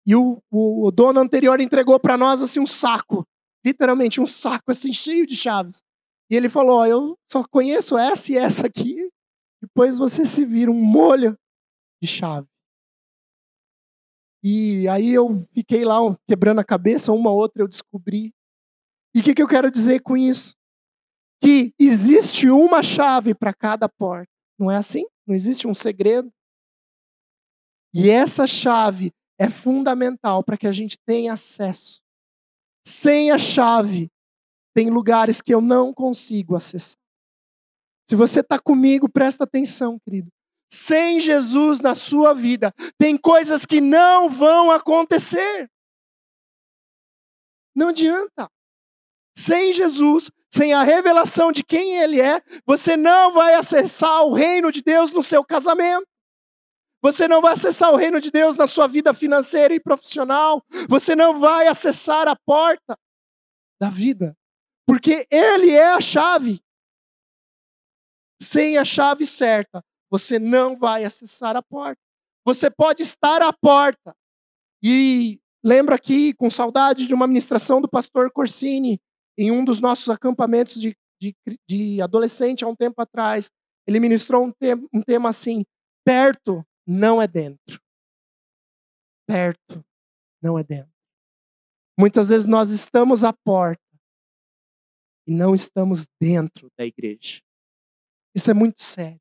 [0.05, 3.25] E o, o, o dono anterior entregou para nós assim um saco,
[3.65, 5.83] literalmente um saco assim cheio de chaves.
[6.31, 9.09] E ele falou: "Eu só conheço essa e essa aqui.
[9.61, 11.37] Depois você se vira um molho
[12.03, 12.47] de chave."
[14.45, 18.35] E aí eu fiquei lá quebrando a cabeça, uma outra eu descobri.
[19.15, 20.57] E o que, que eu quero dizer com isso?
[21.43, 24.31] que existe uma chave para cada porta.
[24.57, 25.05] Não é assim?
[25.27, 26.33] Não existe um segredo.
[27.93, 32.01] E essa chave é fundamental para que a gente tenha acesso.
[32.85, 34.11] Sem a chave,
[34.75, 36.99] tem lugares que eu não consigo acessar.
[38.09, 40.29] Se você está comigo, presta atenção, querido.
[40.71, 45.71] Sem Jesus na sua vida, tem coisas que não vão acontecer.
[47.75, 48.51] Não adianta.
[49.37, 54.71] Sem Jesus, sem a revelação de quem Ele é, você não vai acessar o reino
[54.71, 56.07] de Deus no seu casamento.
[57.03, 60.65] Você não vai acessar o reino de Deus na sua vida financeira e profissional.
[60.89, 62.97] Você não vai acessar a porta
[63.81, 64.37] da vida.
[64.87, 66.63] Porque Ele é a chave.
[68.41, 72.01] Sem a chave certa, você não vai acessar a porta.
[72.45, 74.15] Você pode estar à porta.
[74.83, 79.01] E lembro aqui, com saudade de uma ministração do pastor Corsini,
[79.37, 81.35] em um dos nossos acampamentos de, de,
[81.69, 83.51] de adolescente há um tempo atrás,
[83.87, 85.65] ele ministrou um, te um tema assim:
[86.05, 87.81] perto não é dentro.
[89.27, 89.85] Perto
[90.43, 90.93] não é dentro.
[91.99, 93.83] Muitas vezes nós estamos à porta
[95.27, 97.41] e não estamos dentro da igreja.
[98.35, 99.21] Isso é muito sério.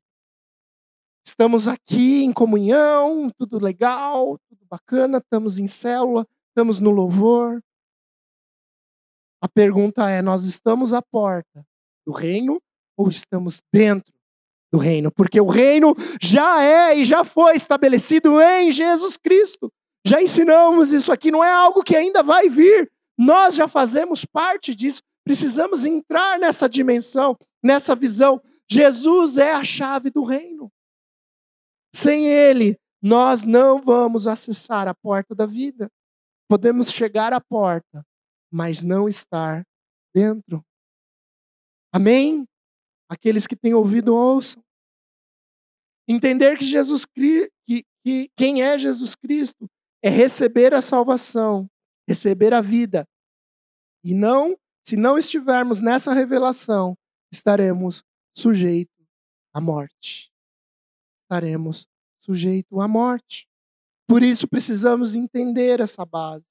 [1.24, 7.62] Estamos aqui em comunhão, tudo legal, tudo bacana, estamos em célula, estamos no louvor,
[9.42, 11.66] a pergunta é: nós estamos à porta
[12.06, 12.62] do reino
[12.96, 14.14] ou estamos dentro
[14.72, 15.12] do reino?
[15.12, 19.70] Porque o reino já é e já foi estabelecido em Jesus Cristo.
[20.04, 22.90] Já ensinamos isso aqui, não é algo que ainda vai vir.
[23.16, 25.02] Nós já fazemos parte disso.
[25.24, 28.42] Precisamos entrar nessa dimensão, nessa visão.
[28.68, 30.72] Jesus é a chave do reino.
[31.94, 35.90] Sem Ele, nós não vamos acessar a porta da vida.
[36.48, 38.04] Podemos chegar à porta,
[38.50, 39.64] mas não estar
[40.14, 40.64] dentro.
[41.92, 42.46] Amém?
[43.12, 44.64] Aqueles que têm ouvido, ouçam.
[46.08, 49.70] Entender que Jesus que, que quem é Jesus Cristo
[50.02, 51.68] é receber a salvação,
[52.08, 53.06] receber a vida.
[54.02, 56.96] E não, se não estivermos nessa revelação,
[57.30, 58.02] estaremos
[58.34, 59.06] sujeitos
[59.52, 60.32] à morte.
[61.24, 61.86] Estaremos
[62.24, 63.46] sujeitos à morte.
[64.08, 66.46] Por isso precisamos entender essa base.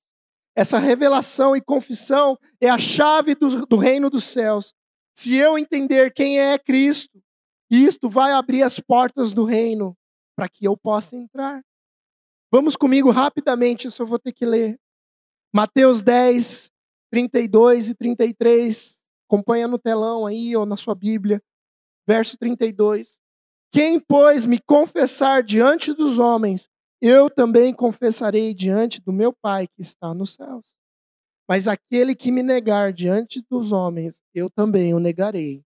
[0.55, 4.76] Essa revelação e confissão é a chave do, do reino dos céus.
[5.14, 7.22] Se eu entender quem é Cristo,
[7.70, 9.95] isto vai abrir as portas do reino
[10.36, 11.64] para que eu possa entrar.
[12.51, 14.78] Vamos comigo rapidamente, eu vou ter que ler.
[15.53, 16.72] Mateus 10,
[17.12, 19.01] 32 e 33.
[19.30, 21.41] Acompanha no telão aí ou na sua Bíblia.
[22.07, 23.18] Verso 32.
[23.72, 26.68] Quem, pois, me confessar diante dos homens,
[27.01, 30.76] eu também confessarei diante do meu Pai que está nos céus.
[31.48, 35.64] Mas aquele que me negar diante dos homens, eu também o negarei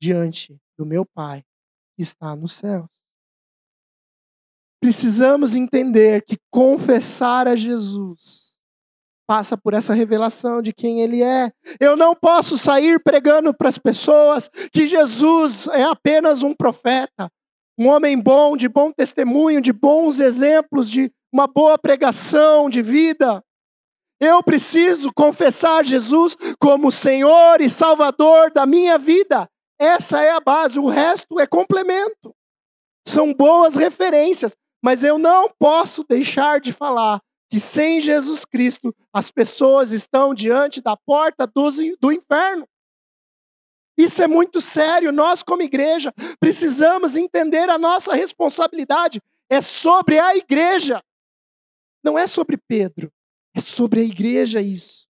[0.00, 1.44] diante do meu Pai
[1.96, 2.86] que está nos céus.
[4.80, 8.50] Precisamos entender que confessar a Jesus
[9.30, 11.52] passa por essa revelação de quem Ele é.
[11.78, 17.30] Eu não posso sair pregando para as pessoas que Jesus é apenas um profeta,
[17.78, 23.40] um homem bom, de bom testemunho, de bons exemplos, de uma boa pregação de vida.
[24.20, 29.48] Eu preciso confessar Jesus como Senhor e Salvador da minha vida.
[29.78, 32.36] Essa é a base, o resto é complemento.
[33.08, 39.30] São boas referências, mas eu não posso deixar de falar que sem Jesus Cristo as
[39.30, 42.68] pessoas estão diante da porta do, inferno.
[43.98, 45.10] Isso é muito sério.
[45.10, 49.20] Nós, como igreja, precisamos entender a nossa responsabilidade.
[49.48, 51.02] É sobre a igreja.
[52.04, 53.10] Não é sobre Pedro.
[53.60, 55.08] Sobre a igreja isso.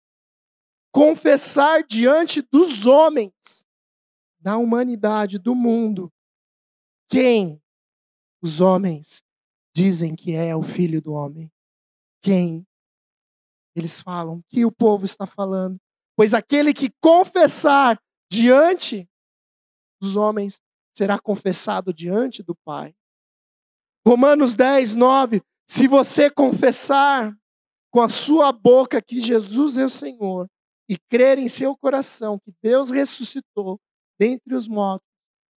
[0.93, 3.67] Confessar diante dos homens,
[4.41, 6.13] da humanidade, do mundo,
[7.09, 7.61] quem
[8.43, 9.23] os homens
[9.75, 11.51] dizem que é o filho do homem.
[12.21, 12.67] Quem
[13.77, 15.81] eles falam que o povo está falando.
[16.17, 17.97] Pois aquele que confessar
[18.29, 19.09] diante
[20.01, 20.61] dos homens
[20.93, 22.93] será confessado diante do Pai.
[24.05, 25.43] Romanos 10, 9.
[25.69, 27.38] Se você confessar
[27.99, 30.49] com a sua boca que Jesus é o Senhor
[30.89, 33.81] e crer em seu coração que Deus ressuscitou
[34.17, 35.09] dentre os mortos,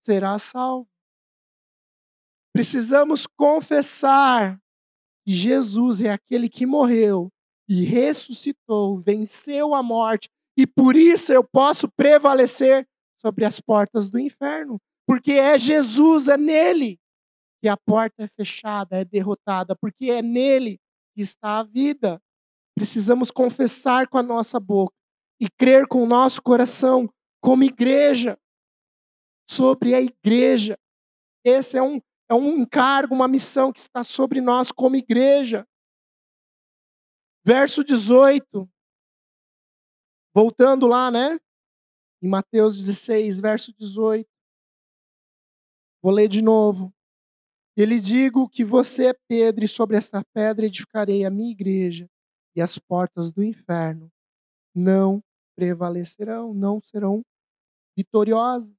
[0.03, 0.89] será salvo.
[2.51, 4.59] Precisamos confessar
[5.23, 7.31] que Jesus é aquele que morreu
[7.69, 10.27] e ressuscitou, venceu a morte,
[10.57, 12.87] e por isso eu posso prevalecer
[13.19, 16.99] sobre as portas do inferno, porque é Jesus, é nele
[17.61, 20.79] que a porta é fechada, é derrotada, porque é nele
[21.13, 22.19] que está a vida.
[22.81, 24.91] Precisamos confessar com a nossa boca
[25.39, 27.07] e crer com o nosso coração,
[27.39, 28.39] como igreja,
[29.47, 30.75] sobre a igreja.
[31.45, 35.63] Esse é um, é um encargo, uma missão que está sobre nós como igreja.
[37.45, 38.67] Verso 18.
[40.33, 41.39] Voltando lá, né?
[42.19, 44.27] Em Mateus 16, verso 18.
[46.01, 46.91] Vou ler de novo.
[47.77, 52.09] Ele digo que você é Pedro, e sobre esta pedra edificarei a minha igreja,
[52.55, 54.11] e as portas do inferno
[54.75, 55.23] não
[55.55, 57.23] prevalecerão, não serão
[57.95, 58.73] vitoriosas.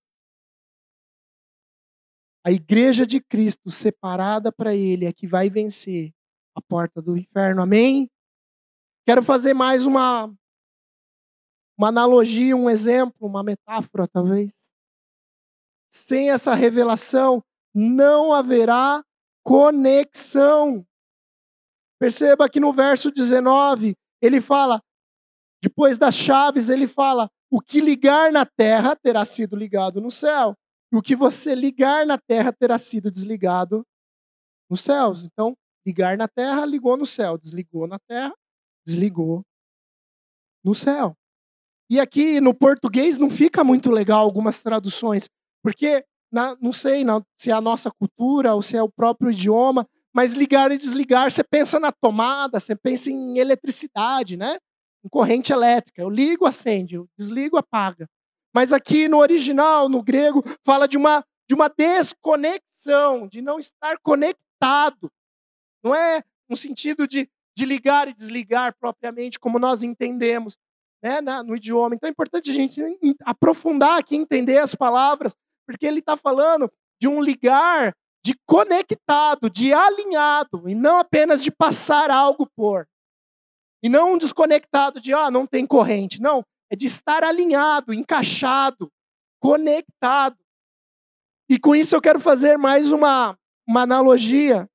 [2.45, 6.12] A igreja de Cristo, separada para Ele, é que vai vencer
[6.57, 7.62] a porta do inferno.
[7.62, 8.11] Amém?
[9.07, 10.27] Quero fazer mais uma,
[11.79, 14.53] uma analogia, um exemplo, uma metáfora, talvez.
[15.89, 17.45] Sem essa revelação,
[17.75, 19.05] não haverá
[19.45, 20.87] conexão.
[22.03, 24.82] Perceba que no verso 19, ele fala,
[25.62, 30.53] depois das chaves, ele fala: o que ligar na terra terá sido ligado no céu,
[30.92, 33.86] e o que você ligar na terra terá sido desligado
[34.68, 35.22] nos céus.
[35.22, 38.34] Então, ligar na terra, ligou no céu, desligou na terra,
[38.84, 39.44] desligou
[40.64, 41.16] no céu.
[41.88, 45.28] E aqui no português não fica muito legal algumas traduções,
[45.62, 47.05] porque na, não sei
[47.38, 51.30] se é a nossa cultura ou se é o próprio idioma, mas ligar e desligar,
[51.30, 54.58] você pensa na tomada, você pensa em eletricidade, né?
[55.04, 56.02] Em corrente elétrica.
[56.02, 58.06] Eu ligo, acende, eu desligo, apaga.
[58.54, 63.96] Mas aqui no original, no grego, fala de uma, de uma desconexão, de não estar
[64.02, 65.10] conectado.
[65.82, 70.58] Não é um sentido de, de ligar e desligar propriamente, como nós entendemos
[71.02, 71.94] né, no idioma.
[71.94, 72.80] Então é importante a gente
[73.24, 75.34] aprofundar aqui, entender as palavras,
[75.66, 81.51] porque ele está falando de um ligar de conectado, de alinhado, e não apenas de
[81.51, 82.87] passar algo por.
[83.83, 86.20] E não um desconectado de, ah, não tem corrente.
[86.20, 88.89] Não, é de estar alinhado, encaixado,
[89.41, 90.39] conectado.
[91.51, 93.37] E com isso eu quero fazer mais uma,
[93.68, 94.68] uma analogia.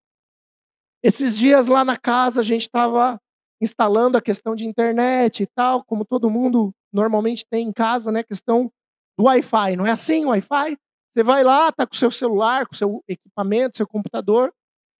[1.01, 3.19] Esses dias lá na casa a gente estava
[3.61, 8.23] instalando a questão de internet e tal, como todo mundo normalmente tem em casa, né?
[8.23, 8.71] Questão
[9.17, 9.75] do Wi-Fi.
[9.77, 10.77] Não é assim o Wi-Fi?
[11.17, 14.53] Você vai lá, tá com o seu celular, com o seu equipamento, seu computador.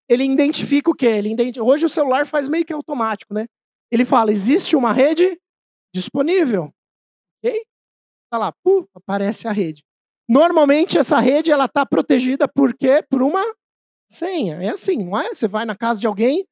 [0.09, 1.05] Ele identifica o quê?
[1.05, 1.63] Ele identifica...
[1.63, 3.45] Hoje o celular faz meio que automático, né?
[3.91, 5.39] Ele fala: existe uma rede
[5.93, 6.73] disponível.
[7.37, 7.61] Ok?
[8.31, 9.83] tá lá, pum, aparece a rede.
[10.27, 13.05] Normalmente essa rede ela tá protegida por quê?
[13.07, 13.43] Por uma
[14.09, 14.55] senha.
[14.55, 15.35] É assim, não é?
[15.35, 16.47] Você vai na casa de alguém,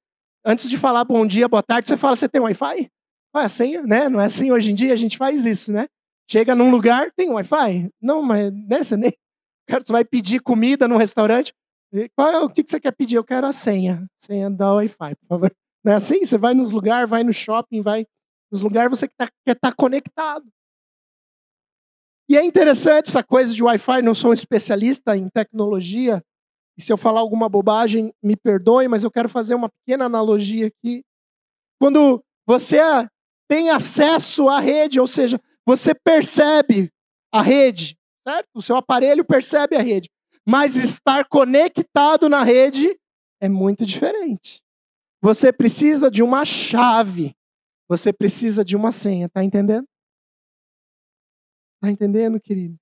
[0.45, 2.88] antes de falar bom dia, boa tarde, você fala, você tem Wi-Fi?
[3.34, 4.09] Qual é a senha, né?
[4.09, 5.88] Não é assim hoje em dia, a gente faz isso, né?
[6.30, 7.89] Chega num lugar, tem Wi-Fi?
[7.99, 9.11] Não, mas né, você nem...
[9.70, 11.53] Você vai pedir comida no restaurante,
[12.16, 13.16] qual é, o que você quer pedir?
[13.16, 14.05] Eu quero a senha.
[14.20, 15.55] Senha da Wi-Fi, por favor.
[15.84, 16.26] Não é assim?
[16.26, 18.05] Você vai nos lugares, vai no shopping, vai
[18.51, 20.45] nos lugares, você tá, quer estar tá conectado.
[22.28, 26.24] E é interessante essa coisa de Wi-Fi, não sou um especialista em tecnologia,
[26.78, 30.68] e se eu falar alguma bobagem, me perdoe, mas eu quero fazer uma pequena analogia
[30.68, 31.03] aqui.
[31.80, 32.80] Quando você
[33.47, 36.91] tem acesso à rede, ou seja, você percebe
[37.32, 37.95] a rede,
[38.28, 38.49] certo?
[38.53, 40.09] O seu aparelho percebe a rede.
[40.45, 42.99] Mas estar conectado na rede
[43.39, 44.61] é muito diferente.
[45.21, 47.36] Você precisa de uma chave.
[47.88, 49.88] Você precisa de uma senha, tá entendendo?
[51.82, 52.78] Tá entendendo, querido?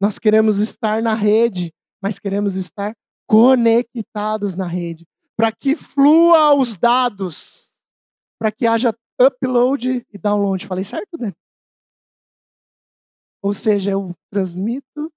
[0.00, 1.72] Nós queremos estar na rede,
[2.02, 2.94] mas queremos estar
[3.26, 5.06] conectados na rede,
[5.36, 7.82] para que flua os dados,
[8.38, 10.66] para que haja upload e download.
[10.66, 11.34] Falei certo, Dani?
[13.42, 15.12] Ou seja, eu transmito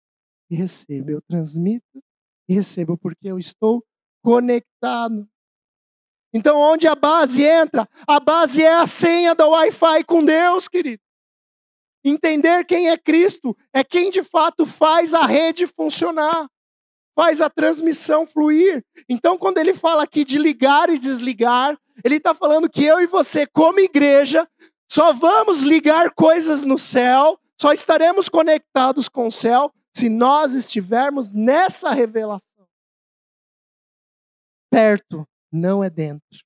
[0.49, 2.03] e recebo, eu transmito
[2.49, 3.85] e recebo, porque eu estou
[4.23, 5.27] conectado.
[6.33, 7.87] Então, onde a base entra?
[8.05, 11.01] A base é a senha do Wi-Fi com Deus, querido.
[12.03, 16.47] Entender quem é Cristo é quem de fato faz a rede funcionar,
[17.15, 18.83] faz a transmissão fluir.
[19.07, 23.07] Então, quando ele fala aqui de ligar e desligar, ele está falando que eu e
[23.07, 24.47] você, como igreja,
[24.91, 31.31] só vamos ligar coisas no céu, só estaremos conectados com o céu se nós estivermos
[31.31, 32.67] nessa revelação.
[34.69, 36.43] Perto não é dentro.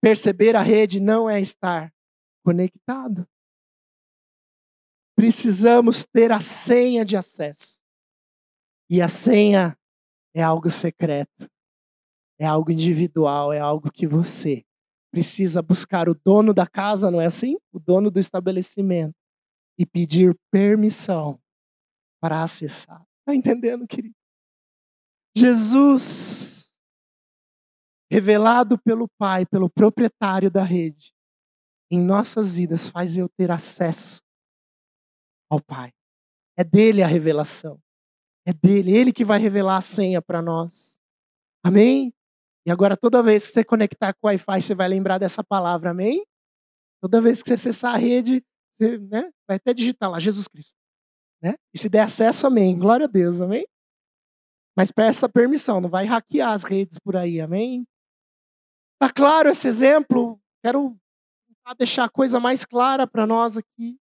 [0.00, 1.92] Perceber a rede não é estar
[2.42, 3.28] conectado.
[5.14, 7.82] Precisamos ter a senha de acesso.
[8.88, 9.76] E a senha
[10.32, 11.50] é algo secreto.
[12.38, 14.64] É algo individual, é algo que você
[15.10, 17.58] precisa buscar o dono da casa, não é assim?
[17.72, 19.18] O dono do estabelecimento
[19.78, 21.40] e pedir permissão
[22.20, 23.04] para acessar.
[23.20, 24.14] Está entendendo, querido?
[25.36, 26.72] Jesus,
[28.10, 31.12] revelado pelo Pai, pelo proprietário da rede,
[31.90, 34.20] em nossas vidas faz eu ter acesso
[35.50, 35.92] ao Pai.
[36.56, 37.80] É dele a revelação.
[38.46, 40.98] É dele, ele que vai revelar a senha para nós.
[41.62, 42.12] Amém?
[42.66, 45.90] E agora, toda vez que você conectar com o Wi-Fi, você vai lembrar dessa palavra,
[45.90, 46.26] amém?
[47.00, 48.44] Toda vez que você acessar a rede,
[48.80, 50.76] né, vai até digitar lá, Jesus Cristo.
[51.42, 51.54] Né?
[51.74, 52.78] E se der acesso, amém.
[52.78, 53.66] Glória a Deus, amém?
[54.76, 57.84] Mas peça permissão, não vai hackear as redes por aí, amém?
[59.00, 60.40] Tá claro esse exemplo?
[60.62, 60.96] Quero
[61.76, 63.98] deixar a coisa mais clara para nós aqui.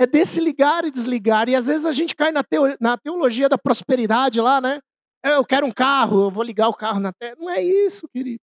[0.00, 1.48] É desse ligar e desligar.
[1.48, 2.44] E às vezes a gente cai na,
[2.80, 4.80] na teologia da prosperidade lá, né?
[5.24, 7.34] É, eu quero um carro, eu vou ligar o carro na terra.
[7.36, 8.40] Não é isso, querido.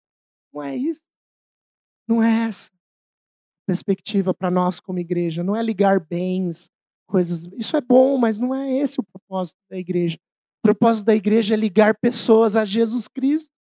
[0.54, 1.04] Não é isso.
[2.08, 2.75] Não é essa
[3.66, 5.44] perspectiva para nós como igreja.
[5.44, 6.70] Não é ligar bens,
[7.06, 7.48] coisas.
[7.58, 10.18] Isso é bom, mas não é esse o propósito da igreja.
[10.60, 13.54] O propósito da igreja é ligar pessoas a Jesus Cristo.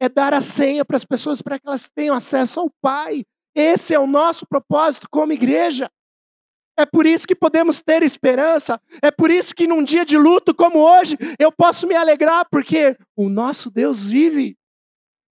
[0.00, 3.24] É dar a senha para as pessoas para que elas tenham acesso ao Pai.
[3.54, 5.90] Esse é o nosso propósito como igreja.
[6.76, 8.80] É por isso que podemos ter esperança.
[9.00, 12.96] É por isso que num dia de luto como hoje, eu posso me alegrar, porque
[13.16, 14.56] o nosso Deus vive.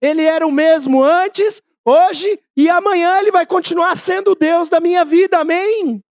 [0.02, 4.80] Ele era o mesmo antes, hoje e amanhã ele vai continuar sendo o Deus da
[4.80, 5.40] minha vida.
[5.40, 6.04] Amém?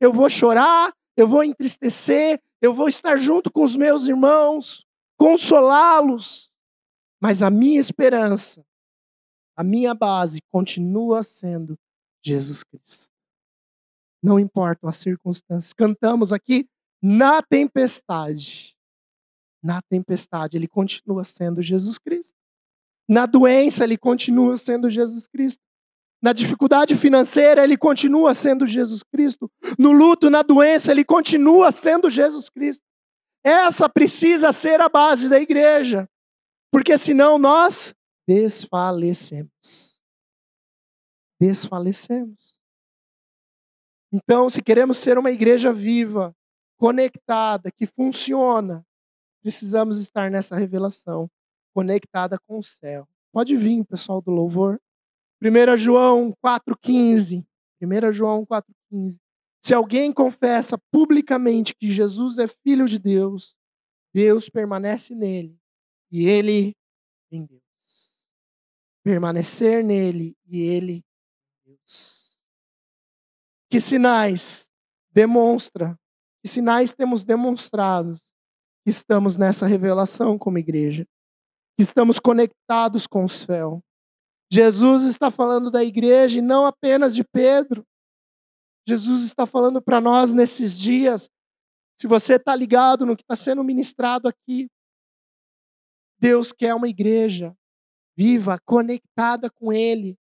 [0.00, 6.50] eu vou chorar, eu vou entristecer, eu vou estar junto com os meus irmãos, consolá-los.
[7.20, 8.64] Mas a minha esperança,
[9.56, 11.76] a minha base continua sendo
[12.24, 13.10] Jesus Cristo.
[14.22, 15.72] Não importam as circunstâncias.
[15.72, 16.68] Cantamos aqui
[17.02, 18.76] na tempestade.
[19.60, 22.37] Na tempestade, ele continua sendo Jesus Cristo.
[23.08, 25.62] Na doença, ele continua sendo Jesus Cristo.
[26.20, 29.50] Na dificuldade financeira, ele continua sendo Jesus Cristo.
[29.78, 32.84] No luto, na doença, ele continua sendo Jesus Cristo.
[33.42, 36.08] Essa precisa ser a base da igreja.
[36.70, 37.94] Porque senão nós
[38.26, 39.98] desfalecemos.
[41.40, 42.58] Desfalecemos.
[44.12, 46.34] Então, se queremos ser uma igreja viva,
[46.78, 48.84] conectada, que funciona,
[49.42, 51.30] precisamos estar nessa revelação,
[51.78, 53.06] conectada com o céu.
[53.32, 54.80] Pode vir, pessoal do louvor.
[55.40, 57.46] 1 João 4,15.
[57.80, 59.20] 1 João 4,15.
[59.62, 63.54] Se alguém confessa publicamente que Jesus é filho de Deus,
[64.12, 65.56] Deus permanece nele
[66.10, 66.74] e ele
[67.30, 67.62] em Deus.
[69.04, 71.04] Permanecer nele e ele
[71.64, 72.36] em Deus.
[73.70, 74.68] Que sinais
[75.12, 75.96] demonstra,
[76.42, 78.20] que sinais temos demonstrado
[78.84, 81.06] que estamos nessa revelação como igreja,
[81.78, 83.80] que estamos conectados com o céu.
[84.52, 87.86] Jesus está falando da igreja e não apenas de Pedro.
[88.84, 91.30] Jesus está falando para nós nesses dias.
[91.96, 94.68] Se você está ligado no que está sendo ministrado aqui,
[96.18, 97.56] Deus quer uma igreja
[98.16, 100.18] viva, conectada com Ele,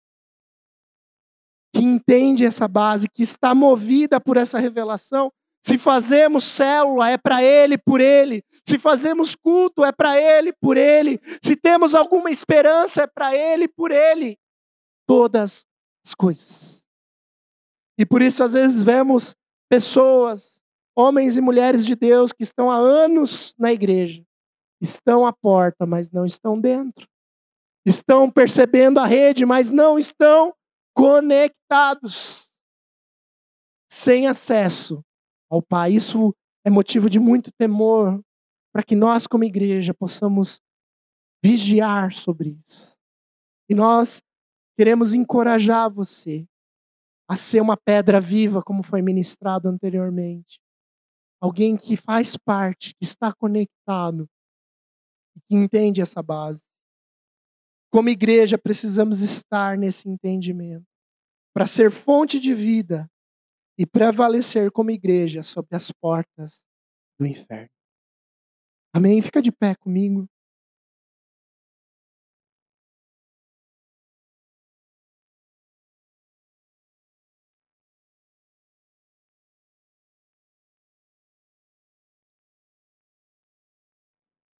[1.73, 5.31] que entende essa base, que está movida por essa revelação.
[5.65, 8.43] Se fazemos célula, é para Ele, por Ele.
[8.67, 11.19] Se fazemos culto, é para Ele, por Ele.
[11.41, 14.37] Se temos alguma esperança, é para Ele, por Ele.
[15.07, 15.65] Todas
[16.05, 16.85] as coisas.
[17.97, 19.35] E por isso, às vezes, vemos
[19.67, 20.61] pessoas,
[20.95, 24.23] homens e mulheres de Deus, que estão há anos na igreja,
[24.79, 27.07] estão à porta, mas não estão dentro.
[27.83, 30.53] Estão percebendo a rede, mas não estão
[30.93, 32.51] conectados,
[33.89, 35.03] sem acesso
[35.55, 35.93] ao Pai.
[35.93, 36.35] Isso
[36.65, 38.21] é motivo de muito temor
[38.73, 40.59] para que nós, como igreja, possamos
[41.43, 42.93] vigiar sobre isso.
[43.69, 44.21] E nós
[44.77, 46.45] queremos encorajar você
[47.27, 50.59] a ser uma pedra viva, como foi ministrado anteriormente.
[51.41, 54.29] Alguém que faz parte, que está conectado,
[55.47, 56.63] que entende essa base.
[57.91, 60.85] Como igreja, precisamos estar nesse entendimento
[61.53, 63.09] para ser fonte de vida
[63.77, 66.65] e prevalecer como igreja sobre as portas
[67.19, 67.69] do inferno.
[68.93, 69.21] Amém?
[69.21, 70.27] Fica de pé comigo.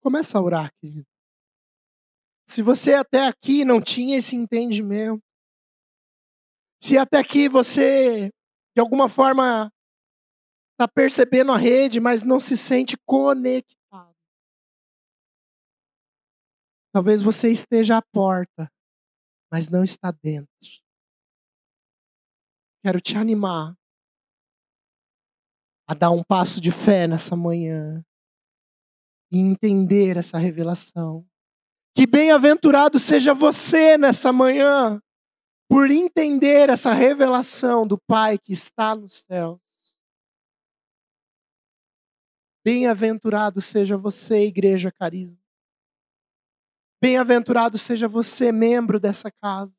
[0.06, 1.08] Começa a orar, querido.
[2.48, 5.20] Se você até aqui não tinha esse entendimento,
[6.80, 8.30] se até aqui você,
[8.76, 9.72] de alguma forma,
[10.74, 14.14] está percebendo a rede, mas não se sente conectado.
[16.94, 18.70] Talvez você esteja à porta,
[19.52, 20.50] mas não está dentro.
[22.84, 23.76] Quero te animar
[25.88, 28.04] a dar um passo de fé nessa manhã
[29.32, 31.26] e entender essa revelação.
[31.96, 35.02] Que bem-aventurado seja você nessa manhã,
[35.68, 39.60] por entender essa revelação do Pai que está nos céus.
[42.64, 45.42] Bem-aventurado seja você, Igreja Carisma.
[47.02, 49.76] Bem-aventurado seja você, membro dessa casa.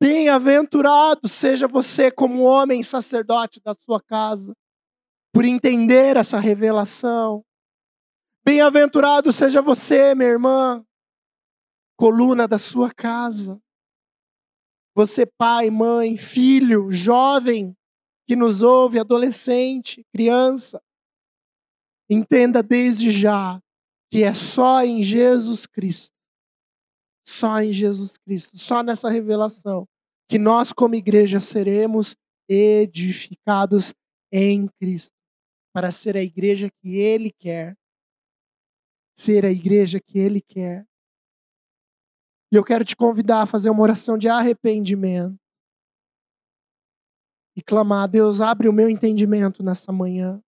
[0.00, 4.56] Bem-aventurado seja você, como homem sacerdote da sua casa,
[5.34, 7.44] por entender essa revelação.
[8.44, 10.86] Bem-aventurado seja você, minha irmã,
[11.96, 13.60] coluna da sua casa.
[14.98, 17.72] Você, pai, mãe, filho, jovem
[18.26, 20.82] que nos ouve, adolescente, criança,
[22.10, 23.62] entenda desde já
[24.10, 26.16] que é só em Jesus Cristo,
[27.24, 29.86] só em Jesus Cristo, só nessa revelação,
[30.28, 32.16] que nós, como igreja, seremos
[32.48, 33.94] edificados
[34.32, 35.14] em Cristo,
[35.72, 37.76] para ser a igreja que Ele quer
[39.14, 40.87] ser a igreja que Ele quer.
[42.50, 45.38] E eu quero te convidar a fazer uma oração de arrependimento.
[47.56, 50.40] E clamar, Deus, abre o meu entendimento nessa manhã.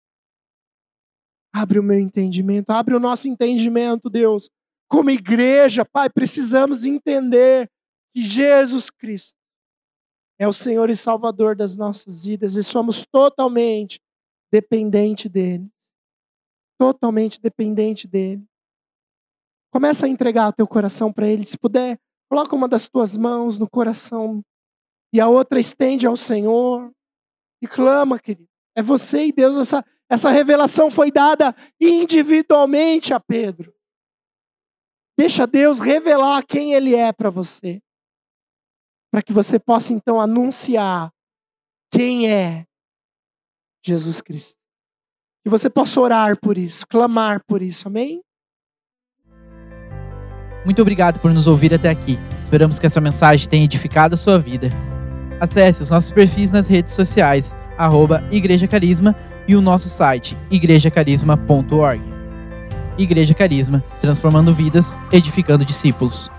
[1.54, 4.50] Abre o meu entendimento, abre o nosso entendimento, Deus.
[4.88, 7.70] Como igreja, Pai, precisamos entender
[8.14, 9.38] que Jesus Cristo
[10.40, 14.02] é o Senhor e Salvador das nossas vidas e somos totalmente
[14.52, 15.70] dependente dele.
[16.80, 18.49] Totalmente dependente dele.
[19.72, 21.46] Começa a entregar o teu coração para Ele.
[21.46, 22.00] Se puder,
[22.30, 24.44] coloca uma das tuas mãos no coração
[25.14, 26.92] e a outra estende ao Senhor
[27.62, 28.50] e clama, querido.
[28.76, 29.58] É você e Deus.
[29.58, 33.74] Essa, essa revelação foi dada individualmente a Pedro.
[35.18, 37.82] Deixa Deus revelar quem Ele é para você.
[39.12, 41.12] Para que você possa então anunciar
[41.92, 42.66] quem é
[43.84, 44.58] Jesus Cristo.
[45.44, 48.22] Que você possa orar por isso, clamar por isso, amém?
[50.66, 52.20] Muito obrigado por nos ouvir até aqui.
[52.44, 54.72] Esperamos que essa mensagem tenha edificado a sua vida.
[55.40, 59.16] Acesse os nossos perfis nas redes sociais, arroba Igreja Carisma
[59.48, 62.02] e o nosso site, igrejacarisma.org.
[62.98, 66.30] Igreja Carisma, transformando vidas, edificando discípulos.